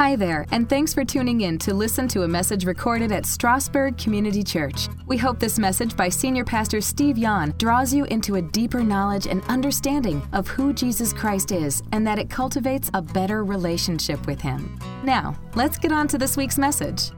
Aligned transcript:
Hi 0.00 0.16
there, 0.16 0.46
and 0.50 0.66
thanks 0.66 0.94
for 0.94 1.04
tuning 1.04 1.42
in 1.42 1.58
to 1.58 1.74
listen 1.74 2.08
to 2.08 2.22
a 2.22 2.26
message 2.26 2.64
recorded 2.64 3.12
at 3.12 3.26
Strasburg 3.26 3.98
Community 3.98 4.42
Church. 4.42 4.88
We 5.06 5.18
hope 5.18 5.38
this 5.38 5.58
message 5.58 5.94
by 5.94 6.08
Senior 6.08 6.42
Pastor 6.42 6.80
Steve 6.80 7.18
Yon 7.18 7.52
draws 7.58 7.92
you 7.92 8.06
into 8.06 8.36
a 8.36 8.40
deeper 8.40 8.82
knowledge 8.82 9.26
and 9.26 9.42
understanding 9.42 10.26
of 10.32 10.48
who 10.48 10.72
Jesus 10.72 11.12
Christ 11.12 11.52
is 11.52 11.82
and 11.92 12.06
that 12.06 12.18
it 12.18 12.30
cultivates 12.30 12.90
a 12.94 13.02
better 13.02 13.44
relationship 13.44 14.26
with 14.26 14.40
Him. 14.40 14.78
Now, 15.04 15.38
let's 15.54 15.76
get 15.76 15.92
on 15.92 16.08
to 16.08 16.16
this 16.16 16.34
week's 16.34 16.56
message. 16.56 17.10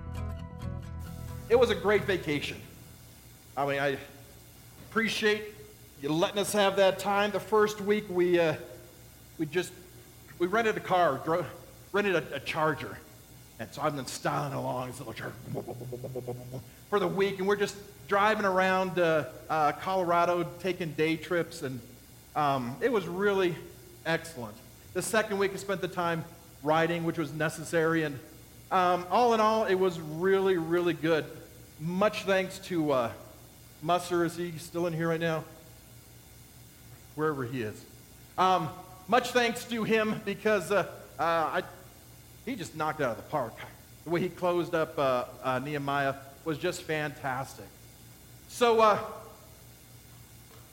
It 1.51 1.57
was 1.57 1.71
a 1.71 1.77
great 1.77 2.03
vacation. 2.03 2.57
I 3.57 3.65
mean, 3.65 3.79
I 3.79 3.97
appreciate 4.91 5.55
you 6.03 6.09
letting 6.09 6.41
us 6.41 6.53
have 6.53 6.75
that 6.79 6.99
time. 6.99 7.31
The 7.31 7.39
first 7.39 7.81
week, 7.81 8.07
we, 8.09 8.41
uh, 8.41 8.57
we 9.39 9.47
just 9.47 9.71
we 10.41 10.49
rented 10.49 10.77
a 10.77 10.81
car, 10.81 11.21
drove 11.25 11.47
rented 11.93 12.17
a, 12.17 12.37
a 12.37 12.41
charger. 12.41 12.99
And 13.59 13.73
so 13.73 13.83
I've 13.83 13.95
been 13.95 14.07
styling 14.07 14.55
along 14.55 14.89
this 14.89 14.99
little 14.99 15.13
charger 15.13 15.35
for 16.91 16.99
the 16.99 17.07
week, 17.07 17.39
and 17.39 17.47
we're 17.47 17.57
just 17.57 17.77
driving 18.09 18.45
around 18.45 18.99
uh, 18.99 19.25
uh, 19.49 19.73
Colorado, 19.73 20.47
taking 20.61 20.93
day 20.93 21.17
trips, 21.17 21.63
and 21.63 21.81
um, 22.35 22.77
it 22.81 22.91
was 22.91 23.07
really 23.07 23.55
excellent. 24.05 24.55
The 24.95 25.03
second 25.03 25.39
week, 25.39 25.53
I 25.55 25.57
spent 25.57 25.81
the 25.81 25.89
time 25.89 26.25
riding, 26.63 27.05
which 27.05 27.19
was 27.19 27.33
necessary, 27.33 28.03
and 28.03 28.19
um, 28.71 29.07
all 29.11 29.35
in 29.35 29.41
all, 29.41 29.67
it 29.67 29.75
was 29.75 30.01
really, 30.01 30.57
really 30.57 30.95
good. 30.95 31.25
Much 31.81 32.25
thanks 32.25 32.59
to 32.59 32.93
uh, 32.93 33.11
Musser. 33.83 34.25
Is 34.25 34.37
he 34.37 34.53
still 34.59 34.87
in 34.87 34.93
here 34.93 35.09
right 35.09 35.21
now? 35.21 35.45
Wherever 37.15 37.45
he 37.45 37.63
is. 37.63 37.85
Um, 38.39 38.69
much 39.09 39.31
thanks 39.31 39.65
to 39.65 39.85
him 39.85 40.21
because 40.25 40.71
uh, 40.71 40.87
uh, 41.19 41.23
I 41.23 41.63
he 42.45 42.57
just 42.57 42.77
knocked 42.77 43.01
out 43.01 43.11
of 43.11 43.17
the 43.17 43.31
park. 43.31 43.55
The 44.05 44.11
way 44.11 44.21
he 44.21 44.29
closed 44.29 44.75
up 44.75 44.99
uh, 44.99 45.25
uh, 45.43 45.59
Nehemiah 45.61 46.15
was 46.45 46.59
just 46.59 46.83
fantastic. 46.83 47.67
So, 48.49 48.81
uh, 48.81 48.99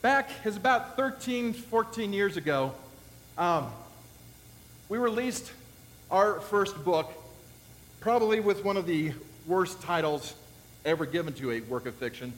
back 0.02 0.30
is 0.45 0.58
about 0.58 0.95
13, 0.95 1.53
14 1.53 2.11
years 2.11 2.38
ago, 2.38 2.73
um, 3.38 3.71
we 4.89 4.97
released 4.97 5.52
our 6.09 6.39
first 6.41 6.83
book, 6.83 7.11
probably 7.99 8.39
with 8.39 8.65
one 8.65 8.77
of 8.77 8.86
the 8.86 9.13
worst 9.45 9.81
titles 9.81 10.33
ever 10.86 11.05
given 11.05 11.33
to 11.33 11.52
a 11.52 11.61
work 11.61 11.86
of 11.86 11.93
fiction. 11.95 12.33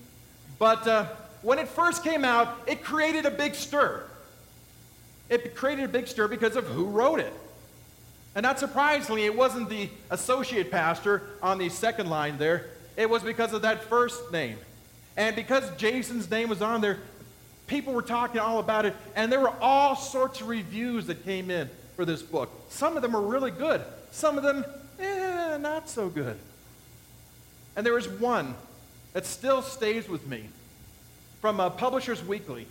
But 0.59 0.85
uh, 0.87 1.05
when 1.41 1.57
it 1.57 1.67
first 1.67 2.03
came 2.03 2.25
out, 2.25 2.57
it 2.67 2.83
created 2.83 3.25
a 3.25 3.31
big 3.31 3.55
stir. 3.55 4.03
It 5.29 5.55
created 5.55 5.85
a 5.85 5.87
big 5.87 6.07
stir 6.07 6.27
because 6.27 6.57
of 6.57 6.65
who 6.65 6.85
wrote 6.85 7.19
it. 7.19 7.33
And 8.35 8.43
not 8.43 8.59
surprisingly, 8.59 9.25
it 9.25 9.35
wasn't 9.35 9.69
the 9.69 9.89
associate 10.09 10.71
pastor 10.71 11.23
on 11.41 11.57
the 11.57 11.69
second 11.69 12.09
line 12.09 12.37
there. 12.37 12.67
It 12.95 13.09
was 13.09 13.23
because 13.23 13.53
of 13.53 13.63
that 13.63 13.83
first 13.85 14.31
name. 14.31 14.57
And 15.17 15.35
because 15.35 15.69
Jason's 15.75 16.29
name 16.29 16.47
was 16.49 16.61
on 16.61 16.81
there, 16.81 16.99
people 17.67 17.93
were 17.93 18.01
talking 18.01 18.39
all 18.39 18.59
about 18.59 18.85
it. 18.85 18.95
And 19.15 19.31
there 19.31 19.41
were 19.41 19.53
all 19.61 19.95
sorts 19.95 20.39
of 20.39 20.47
reviews 20.47 21.07
that 21.07 21.25
came 21.25 21.51
in 21.51 21.69
for 21.95 22.05
this 22.05 22.21
book. 22.21 22.49
Some 22.69 22.95
of 22.95 23.01
them 23.01 23.13
were 23.13 23.21
really 23.21 23.51
good, 23.51 23.81
some 24.11 24.37
of 24.37 24.43
them, 24.43 24.65
eh, 24.99 25.57
not 25.57 25.89
so 25.89 26.07
good. 26.07 26.37
And 27.75 27.85
there 27.85 27.93
was 27.93 28.07
one 28.07 28.55
that 29.13 29.25
still 29.25 29.61
stays 29.61 30.07
with 30.07 30.25
me 30.27 30.45
from 31.41 31.59
uh, 31.59 31.69
Publishers 31.69 32.23
Weekly. 32.23 32.65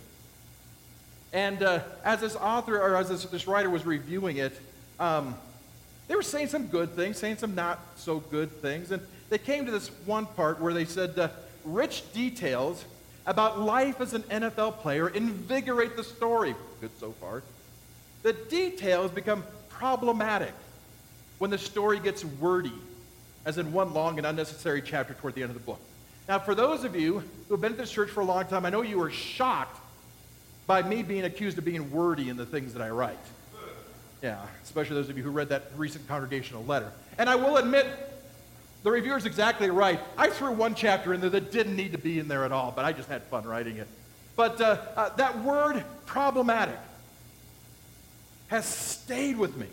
And 1.33 1.61
uh, 1.63 1.81
as 2.03 2.21
this 2.21 2.35
author, 2.35 2.79
or 2.81 2.95
as 2.95 3.09
this, 3.09 3.25
this 3.25 3.47
writer 3.47 3.69
was 3.69 3.85
reviewing 3.85 4.37
it, 4.37 4.59
um, 4.99 5.35
they 6.11 6.15
were 6.17 6.21
saying 6.21 6.47
some 6.47 6.67
good 6.67 6.93
things, 6.93 7.17
saying 7.17 7.37
some 7.37 7.55
not 7.55 7.79
so 7.95 8.19
good 8.19 8.51
things. 8.61 8.91
And 8.91 9.01
they 9.29 9.37
came 9.37 9.65
to 9.65 9.71
this 9.71 9.87
one 10.05 10.25
part 10.25 10.59
where 10.59 10.73
they 10.73 10.83
said, 10.83 11.17
uh, 11.17 11.29
rich 11.63 12.03
details 12.11 12.83
about 13.25 13.61
life 13.61 14.01
as 14.01 14.13
an 14.13 14.23
NFL 14.23 14.79
player 14.79 15.07
invigorate 15.07 15.95
the 15.95 16.03
story. 16.03 16.53
Good 16.81 16.91
so 16.99 17.13
far. 17.13 17.43
The 18.23 18.33
details 18.33 19.09
become 19.09 19.45
problematic 19.69 20.51
when 21.37 21.49
the 21.49 21.57
story 21.57 21.97
gets 21.97 22.25
wordy, 22.25 22.73
as 23.45 23.57
in 23.57 23.71
one 23.71 23.93
long 23.93 24.17
and 24.17 24.27
unnecessary 24.27 24.81
chapter 24.81 25.13
toward 25.13 25.35
the 25.35 25.43
end 25.43 25.51
of 25.51 25.57
the 25.57 25.63
book. 25.63 25.79
Now, 26.27 26.39
for 26.39 26.53
those 26.53 26.83
of 26.83 26.93
you 26.93 27.23
who 27.47 27.53
have 27.53 27.61
been 27.61 27.71
at 27.71 27.77
this 27.77 27.89
church 27.89 28.09
for 28.09 28.19
a 28.19 28.25
long 28.25 28.43
time, 28.47 28.65
I 28.65 28.69
know 28.69 28.81
you 28.81 28.99
were 28.99 29.11
shocked 29.11 29.79
by 30.67 30.81
me 30.81 31.03
being 31.03 31.23
accused 31.23 31.57
of 31.57 31.63
being 31.63 31.89
wordy 31.89 32.27
in 32.27 32.35
the 32.35 32.45
things 32.45 32.73
that 32.73 32.81
I 32.81 32.89
write. 32.89 33.17
Yeah, 34.21 34.39
especially 34.63 34.95
those 34.95 35.09
of 35.09 35.17
you 35.17 35.23
who 35.23 35.31
read 35.31 35.49
that 35.49 35.71
recent 35.75 36.07
congregational 36.07 36.63
letter. 36.65 36.91
And 37.17 37.29
I 37.29 37.35
will 37.35 37.57
admit, 37.57 37.87
the 38.83 38.91
reviewer's 38.91 39.25
exactly 39.25 39.69
right. 39.69 39.99
I 40.17 40.29
threw 40.29 40.51
one 40.51 40.75
chapter 40.75 41.13
in 41.13 41.21
there 41.21 41.29
that 41.31 41.51
didn't 41.51 41.75
need 41.75 41.91
to 41.93 41.97
be 41.97 42.19
in 42.19 42.27
there 42.27 42.45
at 42.45 42.51
all, 42.51 42.71
but 42.75 42.85
I 42.85 42.93
just 42.93 43.09
had 43.09 43.23
fun 43.23 43.45
writing 43.45 43.77
it. 43.77 43.87
But 44.35 44.61
uh, 44.61 44.77
uh, 44.95 45.09
that 45.15 45.43
word, 45.43 45.83
problematic, 46.05 46.77
has 48.47 48.65
stayed 48.65 49.37
with 49.37 49.55
me. 49.57 49.67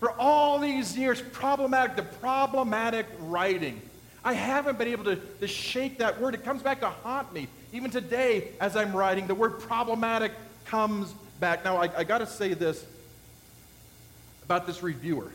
For 0.00 0.12
all 0.12 0.58
these 0.58 0.96
years, 0.96 1.20
problematic, 1.20 1.96
the 1.96 2.02
problematic 2.02 3.06
writing. 3.20 3.80
I 4.24 4.32
haven't 4.32 4.78
been 4.78 4.88
able 4.88 5.04
to, 5.04 5.16
to 5.16 5.46
shake 5.46 5.98
that 5.98 6.20
word. 6.20 6.34
It 6.34 6.44
comes 6.44 6.62
back 6.62 6.80
to 6.80 6.88
haunt 6.88 7.32
me. 7.32 7.48
Even 7.72 7.90
today, 7.90 8.48
as 8.60 8.76
I'm 8.76 8.94
writing, 8.94 9.26
the 9.26 9.34
word 9.34 9.60
problematic 9.60 10.32
comes 10.64 11.12
back. 11.40 11.64
Now, 11.64 11.76
I, 11.76 11.90
I 11.98 12.04
got 12.04 12.18
to 12.18 12.26
say 12.26 12.54
this 12.54 12.84
about 14.44 14.66
this 14.66 14.82
reviewer. 14.82 15.30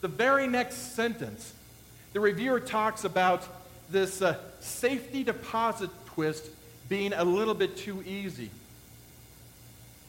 The 0.00 0.08
very 0.08 0.46
next 0.46 0.94
sentence, 0.94 1.52
the 2.12 2.20
reviewer 2.20 2.60
talks 2.60 3.04
about 3.04 3.46
this 3.90 4.22
uh, 4.22 4.36
safety 4.60 5.22
deposit 5.22 5.90
twist 6.06 6.48
being 6.88 7.12
a 7.12 7.24
little 7.24 7.54
bit 7.54 7.76
too 7.76 8.02
easy. 8.04 8.50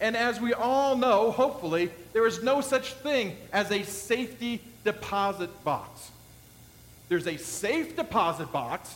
And 0.02 0.18
as 0.18 0.42
we 0.42 0.54
all 0.54 0.98
know, 0.98 1.32
hopefully, 1.32 1.90
there 2.12 2.28
is 2.28 2.44
no 2.44 2.60
such 2.62 2.94
thing 2.94 3.38
as 3.54 3.72
a 3.72 3.84
safety 3.84 4.62
deposit 4.84 5.64
box. 5.64 6.12
There's 7.08 7.28
a 7.28 7.38
safe 7.38 7.96
deposit 7.96 8.52
box. 8.52 8.94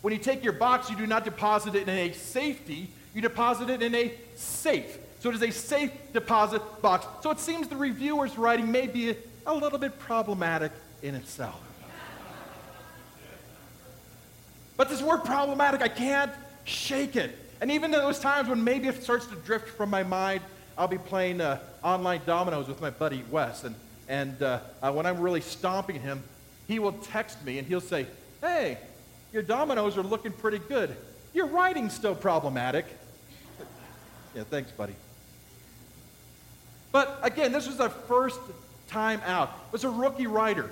When 0.00 0.12
you 0.12 0.18
take 0.18 0.42
your 0.42 0.52
box, 0.54 0.88
you 0.88 0.96
do 0.96 1.06
not 1.06 1.24
deposit 1.24 1.74
it 1.74 1.82
in 1.82 1.90
a 1.90 2.12
safety, 2.12 2.88
you 3.14 3.20
deposit 3.20 3.68
it 3.68 3.82
in 3.82 3.94
a 3.94 4.14
safe. 4.36 4.96
So 5.20 5.28
it 5.28 5.34
is 5.34 5.42
a 5.42 5.50
safe 5.50 5.92
deposit 6.14 6.62
box. 6.80 7.06
So 7.22 7.30
it 7.30 7.38
seems 7.38 7.68
the 7.68 7.76
reviewer's 7.76 8.38
writing 8.38 8.72
may 8.72 8.86
be 8.86 9.14
a, 9.46 9.54
little 9.54 9.78
bit 9.78 9.98
problematic 9.98 10.72
in 11.02 11.14
itself. 11.14 11.60
But 14.78 14.88
this 14.88 15.02
word 15.02 15.24
problematic, 15.24 15.82
I 15.82 15.88
can't 15.88 16.32
shake 16.64 17.16
it. 17.16 17.36
And 17.60 17.70
even 17.70 17.92
in 17.92 18.00
those 18.00 18.18
times 18.18 18.48
when 18.48 18.64
maybe 18.64 18.88
it 18.88 19.02
starts 19.02 19.26
to 19.26 19.34
drift 19.36 19.68
from 19.68 19.90
my 19.90 20.02
mind, 20.02 20.40
I'll 20.78 20.88
be 20.88 20.96
playing 20.96 21.42
uh, 21.42 21.58
online 21.82 22.22
dominoes 22.24 22.66
with 22.66 22.80
my 22.80 22.88
buddy 22.88 23.22
Wes. 23.30 23.64
And, 23.64 23.74
and 24.08 24.42
uh, 24.42 24.60
uh, 24.82 24.90
when 24.90 25.04
I'm 25.04 25.20
really 25.20 25.42
stomping 25.42 26.00
him, 26.00 26.22
he 26.66 26.78
will 26.78 26.92
text 26.92 27.44
me 27.44 27.58
and 27.58 27.68
he'll 27.68 27.82
say, 27.82 28.06
Hey, 28.40 28.78
your 29.34 29.42
dominoes 29.42 29.98
are 29.98 30.02
looking 30.02 30.32
pretty 30.32 30.60
good. 30.60 30.96
Your 31.34 31.46
writing's 31.46 31.92
still 31.92 32.14
problematic. 32.14 32.86
yeah, 34.34 34.44
thanks, 34.44 34.70
buddy. 34.70 34.94
But 36.92 37.18
again, 37.22 37.52
this 37.52 37.66
was 37.66 37.76
the 37.76 37.88
first 37.88 38.40
time 38.88 39.20
out. 39.24 39.50
It 39.68 39.72
was 39.72 39.84
a 39.84 39.90
rookie 39.90 40.26
writer. 40.26 40.70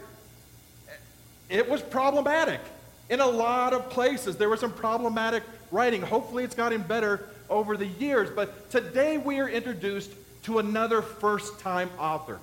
It 1.49 1.69
was 1.69 1.81
problematic. 1.81 2.61
In 3.09 3.21
a 3.21 3.27
lot 3.27 3.73
of 3.73 3.89
places, 3.91 4.37
there 4.37 4.49
was 4.49 4.61
some 4.61 4.73
problematic 4.73 5.43
writing. 5.71 6.03
Hopefully, 6.03 6.45
it's 6.45 6.55
gotten 6.55 6.83
better 6.83 7.29
over 7.49 7.77
the 7.77 7.87
years. 7.87 8.29
But 8.31 8.71
today, 8.71 9.17
we 9.17 9.39
are 9.39 9.49
introduced 9.49 10.11
to 10.45 10.59
another 10.59 11.01
first 11.01 11.61
time 11.61 11.91
author. 11.99 12.39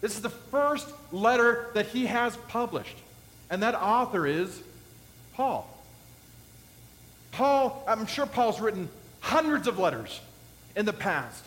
This 0.00 0.16
is 0.16 0.22
the 0.22 0.30
first 0.30 0.88
letter 1.12 1.70
that 1.74 1.86
he 1.86 2.06
has 2.06 2.36
published. 2.48 2.96
And 3.50 3.62
that 3.62 3.74
author 3.74 4.26
is 4.26 4.62
Paul. 5.34 5.68
Paul, 7.32 7.84
I'm 7.88 8.06
sure 8.06 8.26
Paul's 8.26 8.60
written 8.60 8.88
hundreds 9.20 9.66
of 9.66 9.78
letters 9.78 10.20
in 10.76 10.86
the 10.86 10.92
past. 10.92 11.44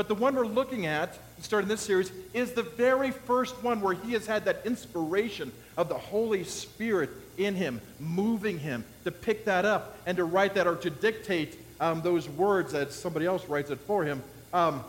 But 0.00 0.08
the 0.08 0.14
one 0.14 0.34
we're 0.34 0.46
looking 0.46 0.86
at, 0.86 1.18
starting 1.42 1.68
this 1.68 1.82
series, 1.82 2.10
is 2.32 2.52
the 2.52 2.62
very 2.62 3.10
first 3.10 3.62
one 3.62 3.82
where 3.82 3.92
he 3.92 4.14
has 4.14 4.26
had 4.26 4.46
that 4.46 4.62
inspiration 4.64 5.52
of 5.76 5.90
the 5.90 5.98
Holy 5.98 6.42
Spirit 6.42 7.10
in 7.36 7.54
him, 7.54 7.82
moving 7.98 8.58
him 8.58 8.86
to 9.04 9.10
pick 9.10 9.44
that 9.44 9.66
up 9.66 9.98
and 10.06 10.16
to 10.16 10.24
write 10.24 10.54
that 10.54 10.66
or 10.66 10.76
to 10.76 10.88
dictate 10.88 11.58
um, 11.80 12.00
those 12.00 12.30
words 12.30 12.72
that 12.72 12.94
somebody 12.94 13.26
else 13.26 13.46
writes 13.46 13.68
it 13.68 13.78
for 13.80 14.02
him. 14.02 14.22
Um, 14.54 14.82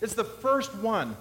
it's 0.00 0.14
the 0.14 0.24
first 0.24 0.74
one 0.74 1.14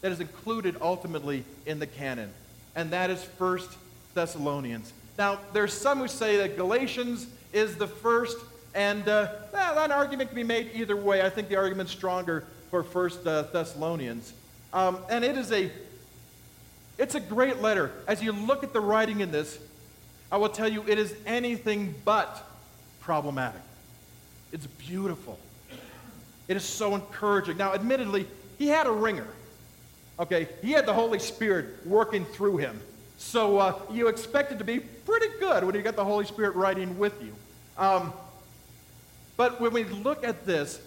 that 0.00 0.12
is 0.12 0.20
included 0.20 0.78
ultimately 0.80 1.44
in 1.66 1.78
the 1.78 1.86
canon, 1.86 2.30
and 2.74 2.90
that 2.92 3.10
is 3.10 3.22
First 3.22 3.68
Thessalonians. 4.14 4.94
Now, 5.18 5.40
there's 5.52 5.74
some 5.74 5.98
who 5.98 6.08
say 6.08 6.38
that 6.38 6.56
Galatians 6.56 7.26
is 7.52 7.76
the 7.76 7.86
first 7.86 8.38
and 8.74 9.08
uh, 9.08 9.28
well, 9.52 9.74
that 9.76 9.90
argument 9.90 10.30
can 10.30 10.36
be 10.36 10.44
made 10.44 10.70
either 10.74 10.96
way. 10.96 11.22
I 11.22 11.30
think 11.30 11.48
the 11.48 11.56
argument's 11.56 11.92
stronger 11.92 12.44
for 12.70 12.82
First 12.82 13.26
uh, 13.26 13.42
Thessalonians. 13.42 14.32
Um, 14.72 14.98
and 15.08 15.24
it 15.24 15.38
is 15.38 15.52
a, 15.52 15.70
it's 16.98 17.14
a 17.14 17.20
great 17.20 17.62
letter. 17.62 17.92
As 18.08 18.22
you 18.22 18.32
look 18.32 18.64
at 18.64 18.72
the 18.72 18.80
writing 18.80 19.20
in 19.20 19.30
this, 19.30 19.58
I 20.32 20.36
will 20.38 20.48
tell 20.48 20.68
you 20.68 20.84
it 20.88 20.98
is 20.98 21.14
anything 21.24 21.94
but 22.04 22.44
problematic. 23.00 23.60
It's 24.52 24.66
beautiful. 24.66 25.38
It 26.48 26.56
is 26.56 26.64
so 26.64 26.96
encouraging. 26.96 27.56
Now, 27.56 27.74
admittedly, 27.74 28.26
he 28.58 28.66
had 28.66 28.86
a 28.86 28.92
ringer. 28.92 29.28
Okay, 30.18 30.48
he 30.62 30.72
had 30.72 30.86
the 30.86 30.92
Holy 30.92 31.18
Spirit 31.18 31.86
working 31.86 32.24
through 32.24 32.58
him. 32.58 32.80
So 33.18 33.58
uh, 33.58 33.78
you 33.92 34.08
expect 34.08 34.52
it 34.52 34.58
to 34.58 34.64
be 34.64 34.80
pretty 34.80 35.28
good 35.38 35.64
when 35.64 35.74
you 35.74 35.82
got 35.82 35.96
the 35.96 36.04
Holy 36.04 36.24
Spirit 36.24 36.56
writing 36.56 36.98
with 36.98 37.20
you. 37.22 37.34
Um, 37.78 38.12
but 39.36 39.60
when 39.60 39.72
we 39.72 39.84
look 39.84 40.24
at 40.24 40.46
this, 40.46 40.80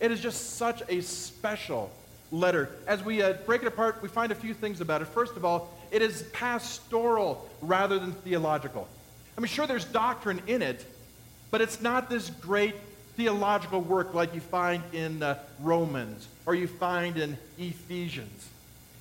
it 0.00 0.10
is 0.10 0.20
just 0.20 0.56
such 0.56 0.82
a 0.88 1.00
special 1.00 1.90
letter. 2.30 2.70
As 2.86 3.04
we 3.04 3.22
uh, 3.22 3.34
break 3.46 3.62
it 3.62 3.68
apart, 3.68 4.02
we 4.02 4.08
find 4.08 4.32
a 4.32 4.34
few 4.34 4.54
things 4.54 4.80
about 4.80 5.02
it. 5.02 5.08
First 5.08 5.36
of 5.36 5.44
all, 5.44 5.70
it 5.90 6.02
is 6.02 6.22
pastoral 6.32 7.48
rather 7.60 7.98
than 7.98 8.12
theological. 8.12 8.88
I 9.36 9.40
mean, 9.40 9.48
sure, 9.48 9.66
there's 9.66 9.84
doctrine 9.84 10.40
in 10.46 10.62
it, 10.62 10.84
but 11.50 11.60
it's 11.60 11.80
not 11.80 12.08
this 12.08 12.30
great 12.30 12.74
theological 13.16 13.80
work 13.80 14.14
like 14.14 14.34
you 14.34 14.40
find 14.40 14.82
in 14.92 15.22
uh, 15.22 15.38
Romans 15.60 16.26
or 16.46 16.54
you 16.54 16.66
find 16.66 17.18
in 17.18 17.36
Ephesians. 17.58 18.48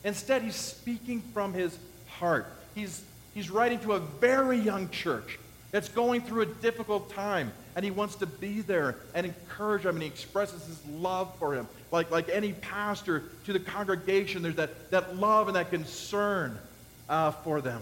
Instead, 0.04 0.42
he's 0.42 0.56
speaking 0.56 1.22
from 1.34 1.54
his 1.54 1.78
heart. 2.08 2.48
He's, 2.76 3.02
he's 3.34 3.50
writing 3.50 3.80
to 3.80 3.94
a 3.94 4.00
very 4.00 4.58
young 4.58 4.90
church 4.90 5.40
that's 5.72 5.90
going 5.90 6.22
through 6.22 6.42
a 6.42 6.46
difficult 6.46 7.10
time, 7.12 7.52
and 7.76 7.86
he 7.86 7.92
wants 7.92 8.16
to 8.16 8.26
be 8.26 8.62
there 8.62 8.98
and 9.14 9.26
encourage 9.26 9.84
them, 9.84 9.96
and 9.96 10.04
he 10.04 10.08
expresses 10.10 10.66
his 10.66 10.80
love 10.88 11.34
for 11.38 11.54
him. 11.54 11.68
Like, 11.92 12.12
like 12.12 12.30
any 12.30 12.54
pastor 12.54 13.24
to 13.46 13.54
the 13.54 13.60
congregation, 13.60 14.42
there's 14.42 14.56
that, 14.56 14.92
that 14.92 15.18
love 15.18 15.48
and 15.48 15.56
that 15.56 15.70
concern 15.70 16.58
uh, 17.10 17.32
for 17.32 17.62
them. 17.62 17.82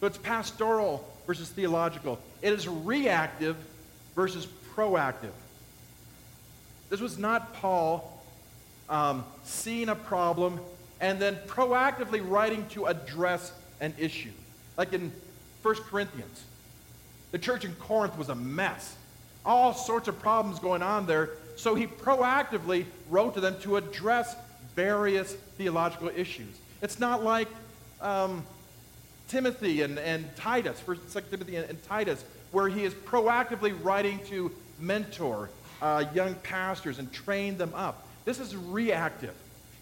So 0.00 0.06
it's 0.06 0.18
pastoral 0.18 1.06
versus 1.26 1.48
theological. 1.50 2.18
It 2.42 2.52
is 2.52 2.66
reactive 2.66 3.56
versus 4.14 4.46
proactive. 4.74 5.32
This 6.88 7.00
was 7.00 7.18
not 7.18 7.54
Paul 7.54 8.22
um, 8.88 9.24
seeing 9.44 9.88
a 9.88 9.94
problem 9.94 10.60
and 11.00 11.18
then 11.18 11.36
proactively 11.46 12.20
writing 12.28 12.66
to 12.70 12.86
address 12.86 13.52
an 13.80 13.94
issue. 13.98 14.32
Like 14.76 14.92
in 14.92 15.12
1 15.62 15.74
Corinthians, 15.76 16.44
the 17.30 17.38
church 17.38 17.64
in 17.64 17.74
Corinth 17.74 18.16
was 18.18 18.28
a 18.28 18.34
mess. 18.34 18.94
All 19.44 19.72
sorts 19.72 20.08
of 20.08 20.18
problems 20.18 20.58
going 20.58 20.82
on 20.82 21.06
there. 21.06 21.30
So 21.56 21.74
he 21.74 21.86
proactively 21.86 22.86
wrote 23.08 23.34
to 23.34 23.40
them 23.40 23.56
to 23.62 23.76
address 23.76 24.34
various 24.74 25.34
theological 25.56 26.10
issues. 26.14 26.58
It's 26.82 26.98
not 26.98 27.22
like 27.22 27.48
um, 28.00 28.44
Timothy 29.28 29.82
and, 29.82 29.98
and 29.98 30.24
Titus, 30.36 30.80
1 30.84 30.98
Timothy 31.30 31.56
and, 31.56 31.68
and 31.68 31.82
Titus, 31.84 32.24
where 32.52 32.68
he 32.68 32.84
is 32.84 32.94
proactively 32.94 33.76
writing 33.82 34.20
to 34.26 34.50
mentor 34.78 35.50
uh, 35.82 36.04
young 36.14 36.34
pastors 36.36 36.98
and 36.98 37.12
train 37.12 37.56
them 37.56 37.72
up. 37.74 38.06
This 38.24 38.40
is 38.40 38.56
reactive. 38.56 39.34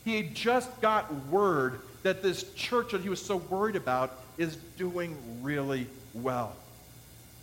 He 0.04 0.22
just 0.22 0.80
got 0.80 1.12
word 1.26 1.80
that 2.02 2.22
this 2.22 2.52
church 2.54 2.92
that 2.92 3.02
he 3.02 3.08
was 3.08 3.20
so 3.24 3.36
worried 3.36 3.76
about 3.76 4.18
is 4.36 4.56
doing 4.76 5.16
really 5.42 5.86
well. 6.14 6.56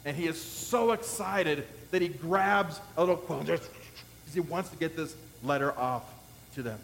And 0.06 0.16
he 0.16 0.28
is 0.28 0.40
so 0.40 0.92
excited 0.92 1.66
that 1.92 2.02
he 2.02 2.08
grabs 2.08 2.80
a 2.96 3.02
little 3.02 3.18
quill 3.18 3.40
because 3.40 3.68
he 4.34 4.40
wants 4.40 4.70
to 4.70 4.78
get 4.78 4.96
this 4.96 5.16
letter 5.44 5.78
off 5.78 6.04
to 6.54 6.64
them. 6.64 6.80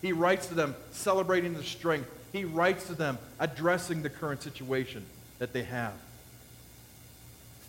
He 0.00 0.12
writes 0.12 0.46
to 0.46 0.54
them 0.54 0.74
celebrating 0.92 1.54
the 1.54 1.64
strength. 1.64 2.08
He 2.32 2.44
writes 2.44 2.86
to 2.86 2.94
them 2.94 3.18
addressing 3.38 4.02
the 4.02 4.10
current 4.10 4.42
situation 4.42 5.04
that 5.38 5.52
they 5.52 5.64
have. 5.64 5.92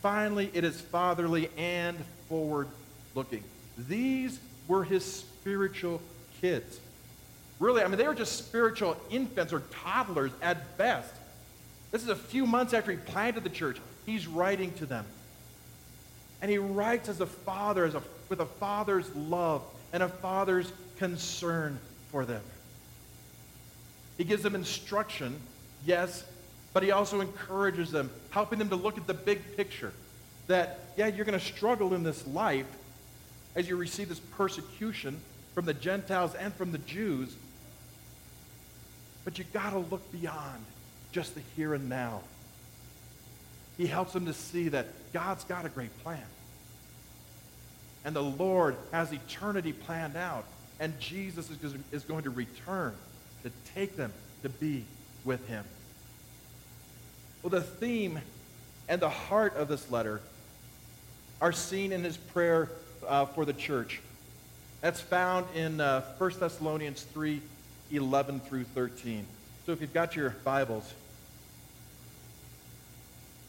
Finally, 0.01 0.49
it 0.53 0.63
is 0.63 0.79
fatherly 0.79 1.49
and 1.57 1.97
forward 2.29 2.67
looking. 3.15 3.43
These 3.77 4.39
were 4.67 4.83
his 4.83 5.03
spiritual 5.03 6.01
kids. 6.39 6.79
Really, 7.59 7.83
I 7.83 7.87
mean, 7.87 7.97
they 7.97 8.07
were 8.07 8.15
just 8.15 8.37
spiritual 8.37 8.97
infants 9.09 9.53
or 9.53 9.61
toddlers 9.83 10.31
at 10.41 10.77
best. 10.77 11.13
This 11.91 12.03
is 12.03 12.09
a 12.09 12.15
few 12.15 12.45
months 12.45 12.73
after 12.73 12.91
he 12.91 12.97
planted 12.97 13.43
the 13.43 13.49
church. 13.49 13.77
He's 14.05 14.27
writing 14.27 14.73
to 14.75 14.85
them. 14.85 15.05
And 16.41 16.49
he 16.49 16.57
writes 16.57 17.09
as 17.09 17.21
a 17.21 17.25
father, 17.25 17.85
as 17.85 17.95
a, 17.95 18.01
with 18.29 18.39
a 18.39 18.45
father's 18.45 19.13
love 19.15 19.61
and 19.93 20.01
a 20.01 20.07
father's 20.07 20.71
concern 20.97 21.77
for 22.11 22.25
them. 22.25 22.41
He 24.17 24.23
gives 24.23 24.41
them 24.41 24.55
instruction, 24.55 25.39
yes, 25.85 26.23
but 26.73 26.83
he 26.83 26.91
also 26.91 27.21
encourages 27.21 27.91
them, 27.91 28.09
helping 28.31 28.59
them 28.59 28.69
to 28.69 28.75
look 28.75 28.97
at 28.97 29.05
the 29.05 29.13
big 29.13 29.55
picture. 29.57 29.91
That, 30.47 30.79
yeah, 30.97 31.07
you're 31.07 31.25
going 31.25 31.39
to 31.39 31.45
struggle 31.45 31.93
in 31.93 32.03
this 32.03 32.25
life 32.27 32.65
as 33.55 33.67
you 33.67 33.75
receive 33.75 34.09
this 34.09 34.19
persecution 34.19 35.19
from 35.53 35.65
the 35.65 35.73
Gentiles 35.73 36.33
and 36.35 36.53
from 36.53 36.71
the 36.71 36.77
Jews, 36.79 37.35
but 39.25 39.37
you 39.37 39.43
got 39.53 39.71
to 39.71 39.79
look 39.79 40.09
beyond 40.11 40.65
just 41.11 41.35
the 41.35 41.41
here 41.55 41.73
and 41.73 41.89
now. 41.89 42.21
He 43.77 43.87
helps 43.87 44.13
them 44.13 44.25
to 44.25 44.33
see 44.33 44.69
that 44.69 44.87
God's 45.13 45.43
got 45.43 45.65
a 45.65 45.69
great 45.69 45.97
plan. 46.03 46.23
And 48.03 48.15
the 48.15 48.23
Lord 48.23 48.75
has 48.91 49.11
eternity 49.11 49.73
planned 49.73 50.17
out. 50.17 50.45
And 50.79 50.99
Jesus 50.99 51.49
is 51.91 52.03
going 52.03 52.23
to 52.23 52.31
return 52.31 52.95
to 53.43 53.51
take 53.75 53.95
them 53.95 54.11
to 54.41 54.49
be 54.49 54.83
with 55.23 55.47
him. 55.47 55.63
Well, 57.43 57.51
the 57.51 57.61
theme 57.61 58.19
and 58.89 59.01
the 59.01 59.09
heart 59.09 59.55
of 59.55 59.67
this 59.67 59.89
letter 59.91 60.21
are 61.39 61.51
seen 61.51 61.91
in 61.91 62.03
his 62.03 62.17
prayer 62.17 62.69
uh, 63.07 63.25
for 63.25 63.45
the 63.45 63.53
church. 63.53 64.01
That's 64.81 64.99
found 64.99 65.45
in 65.55 65.79
uh, 65.79 66.01
1 66.17 66.31
Thessalonians 66.39 67.03
3 67.03 67.41
11 67.91 68.39
through 68.41 68.63
13. 68.63 69.25
So 69.65 69.73
if 69.73 69.81
you've 69.81 69.93
got 69.93 70.15
your 70.15 70.31
Bibles, 70.43 70.91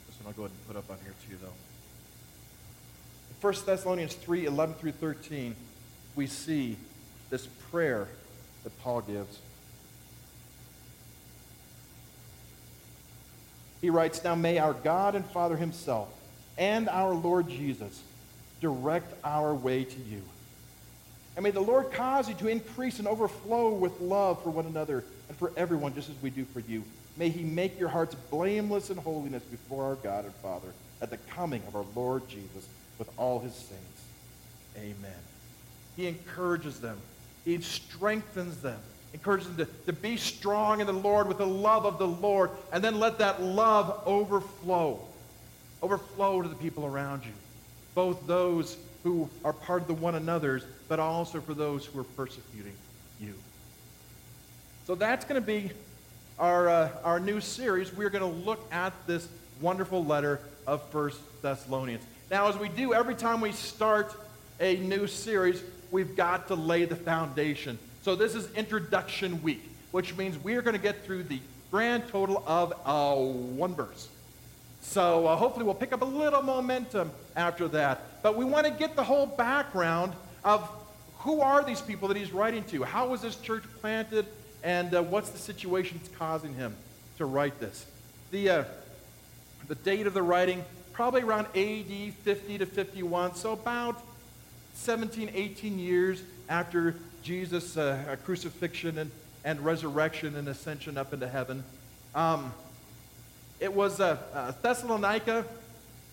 this 0.06 0.19
one 0.20 0.26
I'll 0.26 0.32
go 0.35 0.43
ahead 0.43 0.50
and 0.50 0.67
put 0.67 0.76
up 0.76 0.91
on 0.91 0.99
here 1.03 1.14
too, 1.29 1.37
though. 1.43 1.49
1 3.41 3.55
Thessalonians 3.64 4.15
3 4.15 4.44
11 4.44 4.75
through 4.75 4.93
13, 4.93 5.56
we 6.15 6.27
see 6.27 6.77
this 7.31 7.46
prayer 7.70 8.08
that 8.63 8.82
Paul 8.82 9.01
gives. 9.01 9.39
He 13.81 13.89
writes, 13.89 14.22
Now 14.22 14.34
may 14.34 14.58
our 14.58 14.75
God 14.75 15.15
and 15.15 15.25
Father 15.25 15.56
himself 15.56 16.08
and 16.58 16.91
our 16.91 17.15
Lord 17.15 17.48
Jesus 17.48 18.03
direct 18.60 19.13
our 19.25 19.55
way 19.55 19.84
to 19.84 19.98
you. 20.03 20.22
And 21.37 21.43
may 21.43 21.51
the 21.51 21.60
Lord 21.60 21.91
cause 21.91 22.29
you 22.29 22.34
to 22.34 22.48
increase 22.48 22.98
and 22.98 23.08
overflow 23.08 23.72
with 23.72 23.98
love 24.01 24.43
for 24.43 24.51
one 24.51 24.67
another 24.67 25.05
and 25.32 25.39
for 25.39 25.51
everyone, 25.56 25.94
just 25.94 26.10
as 26.10 26.17
we 26.20 26.29
do 26.29 26.44
for 26.44 26.60
you. 26.60 26.84
May 27.17 27.31
he 27.31 27.43
make 27.43 27.81
your 27.81 27.89
hearts 27.89 28.15
blameless 28.31 28.91
in 28.91 28.98
holiness 28.98 29.43
before 29.44 29.84
our 29.84 29.94
God 29.94 30.27
and 30.27 30.34
Father 30.36 30.69
at 31.01 31.08
the 31.08 31.17
coming 31.17 31.62
of 31.67 31.74
our 31.74 31.86
Lord 31.96 32.29
Jesus 32.29 32.67
with 32.98 33.08
all 33.17 33.41
his 33.41 33.55
saints. 33.55 34.03
Amen. 34.77 35.20
He 35.96 36.06
encourages 36.06 36.81
them. 36.81 36.98
He 37.46 37.58
strengthens 37.62 38.58
them 38.58 38.79
encourages 39.15 39.46
them 39.55 39.67
to, 39.67 39.86
to 39.86 39.93
be 39.93 40.17
strong 40.17 40.81
in 40.81 40.86
the 40.86 40.93
Lord 40.93 41.29
with 41.29 41.36
the 41.36 41.46
love 41.46 41.84
of 41.84 41.98
the 41.98 42.06
Lord, 42.06 42.51
and 42.72 42.82
then 42.82 42.98
let 42.98 43.19
that 43.19 43.43
love 43.43 44.03
overflow. 44.06 44.98
Overflow 45.82 46.41
to 46.41 46.48
the 46.48 46.55
people 46.55 46.86
around 46.86 47.22
you, 47.24 47.32
both 47.94 48.27
those 48.27 48.79
who 49.03 49.29
are 49.44 49.53
part 49.53 49.82
of 49.82 49.89
the 49.89 49.94
one 49.94 50.15
another's, 50.15 50.65
but 50.89 50.98
also 50.98 51.43
for 51.43 51.53
those 51.53 51.84
who 51.84 52.01
are 52.01 52.05
persecuting. 52.05 52.72
So 54.86 54.96
that's 54.96 55.24
going 55.24 55.41
to 55.41 55.46
be 55.46 55.70
our, 56.41 56.69
uh, 56.69 56.89
our 57.05 57.20
new 57.20 57.41
series. 57.41 57.94
We're 57.94 58.10
going 58.10 58.29
to 58.29 58.44
look 58.44 58.60
at 58.72 58.93
this 59.06 59.29
wonderful 59.60 60.05
letter 60.05 60.41
of 60.67 60.82
First 60.91 61.20
Thessalonians. 61.41 62.03
Now, 62.32 62.48
as 62.48 62.56
we 62.56 62.69
do 62.69 62.93
every 62.93 63.15
time 63.15 63.41
we 63.41 63.53
start 63.53 64.12
a 64.58 64.77
new 64.79 65.06
series, 65.06 65.62
we've 65.93 66.17
got 66.17 66.48
to 66.48 66.56
lay 66.56 66.84
the 66.84 66.96
foundation. 66.96 67.79
So 68.03 68.17
this 68.17 68.34
is 68.34 68.53
introduction 68.55 69.41
week, 69.41 69.62
which 69.93 70.17
means 70.17 70.36
we 70.43 70.56
are 70.56 70.62
going 70.62 70.77
to 70.77 70.82
get 70.82 71.05
through 71.05 71.24
the 71.24 71.39
grand 71.70 72.08
total 72.08 72.43
of 72.44 72.72
uh, 72.84 73.15
one 73.15 73.77
verse. 73.77 74.08
So 74.81 75.29
uh, 75.29 75.36
hopefully 75.36 75.65
we'll 75.65 75.74
pick 75.74 75.93
up 75.93 76.03
a 76.03 76.06
little 76.06 76.43
momentum 76.43 77.12
after 77.36 77.69
that. 77.69 78.20
But 78.20 78.36
we 78.36 78.44
want 78.44 78.67
to 78.67 78.72
get 78.72 78.96
the 78.96 79.05
whole 79.05 79.27
background 79.27 80.12
of 80.44 80.69
who 81.19 81.41
are 81.41 81.62
these 81.62 81.81
people 81.81 82.08
that 82.08 82.17
he's 82.17 82.32
writing 82.32 82.65
to? 82.65 82.82
How 82.82 83.06
was 83.06 83.22
this 83.22 83.36
church 83.36 83.62
planted? 83.81 84.27
And 84.63 84.95
uh, 84.95 85.03
what's 85.03 85.31
the 85.31 85.39
situation 85.39 85.99
that's 85.99 86.17
causing 86.17 86.55
him 86.55 86.75
to 87.19 87.25
write 87.25 87.59
this? 87.59 87.87
The, 88.31 88.51
uh, 88.51 88.65
the 89.69 89.75
date 89.75 90.07
of 90.07 90.15
the 90.15 90.23
writing, 90.23 90.65
probably 90.93 91.23
around 91.23 91.47
AD 91.57 92.15
50 92.23 92.59
to 92.59 92.67
51, 92.67 93.35
so 93.35 93.53
about 93.53 94.03
17, 94.75 95.31
18 95.35 95.79
years 95.79 96.23
after 96.49 96.95
Jesus' 97.23 97.77
uh, 97.77 98.17
crucifixion 98.25 98.99
and, 98.99 99.11
and 99.45 99.61
resurrection 99.61 100.37
and 100.37 100.49
ascension 100.49 100.97
up 100.97 101.13
into 101.13 101.29
heaven. 101.29 101.65
Um, 102.15 102.53
it 103.61 103.73
was 103.73 104.01
uh, 104.01 104.17
uh, 104.35 104.53
Thessalonica 104.63 105.45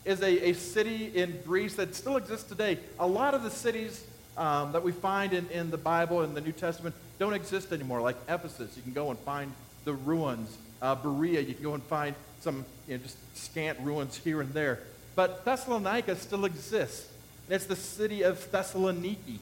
is 0.06 0.22
a, 0.22 0.50
a 0.50 0.54
city 0.54 1.12
in 1.16 1.40
Greece 1.46 1.76
that 1.76 1.96
still 1.96 2.18
exists 2.18 2.48
today. 2.48 2.80
A 3.00 3.08
lot 3.08 3.34
of 3.34 3.44
the 3.44 3.50
cities 3.50 4.04
um, 4.38 4.72
that 4.72 4.84
we 4.84 4.92
find 4.92 5.34
in, 5.34 5.48
in 5.50 5.70
the 5.70 5.78
Bible 5.78 6.22
and 6.22 6.36
the 6.36 6.42
New 6.42 6.52
Testament 6.52 6.96
don't 7.20 7.34
exist 7.34 7.72
anymore, 7.72 8.02
like 8.02 8.16
Ephesus. 8.28 8.76
You 8.76 8.82
can 8.82 8.94
go 8.94 9.12
and 9.12 9.20
find 9.20 9.52
the 9.84 9.94
ruins. 9.94 10.58
Uh, 10.82 10.96
Berea, 10.96 11.42
you 11.42 11.54
can 11.54 11.64
go 11.64 11.74
and 11.74 11.84
find 11.84 12.16
some 12.40 12.66
you 12.88 12.98
know, 12.98 13.04
just 13.04 13.18
scant 13.36 13.78
ruins 13.82 14.18
here 14.18 14.42
and 14.42 14.54
there. 14.54 14.80
But 15.16 15.44
Thessalonica 15.44 16.16
still 16.16 16.46
exists. 16.46 17.08
It's 17.50 17.66
the 17.66 17.76
city 17.76 18.24
of 18.24 18.40
Thessaloniki. 18.52 19.40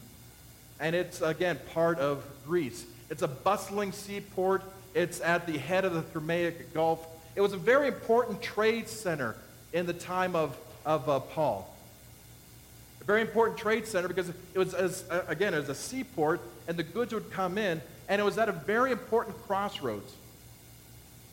And 0.80 0.96
it's, 0.96 1.22
again, 1.22 1.60
part 1.74 2.00
of 2.00 2.24
Greece. 2.46 2.86
It's 3.10 3.22
a 3.22 3.28
bustling 3.28 3.92
seaport. 3.92 4.64
It's 4.94 5.22
at 5.22 5.46
the 5.46 5.58
head 5.58 5.86
of 5.86 5.94
the 5.94 6.02
Thermaic 6.02 6.74
Gulf. 6.74 7.06
It 7.36 7.42
was 7.42 7.54
a 7.54 7.58
very 7.58 7.88
important 7.88 8.42
trade 8.42 8.90
center 8.90 9.36
in 9.72 9.86
the 9.86 9.94
time 9.94 10.36
of, 10.36 10.58
of 10.86 11.08
uh, 11.08 11.20
Paul. 11.20 11.72
Very 13.08 13.22
important 13.22 13.58
trade 13.58 13.88
center 13.88 14.10
because 14.10 14.30
it 14.30 14.60
was, 14.60 14.74
as, 14.74 15.06
uh, 15.10 15.24
again, 15.30 15.54
it 15.54 15.60
was 15.60 15.70
a 15.70 15.76
seaport, 15.76 16.42
and 16.68 16.78
the 16.78 16.84
goods 16.84 17.14
would 17.14 17.32
come 17.32 17.58
in, 17.58 17.82
and 18.10 18.22
it 18.22 18.26
was 18.26 18.38
at 18.38 18.50
a 18.50 18.52
very 18.52 18.92
important 18.92 19.42
crossroads. 19.48 20.14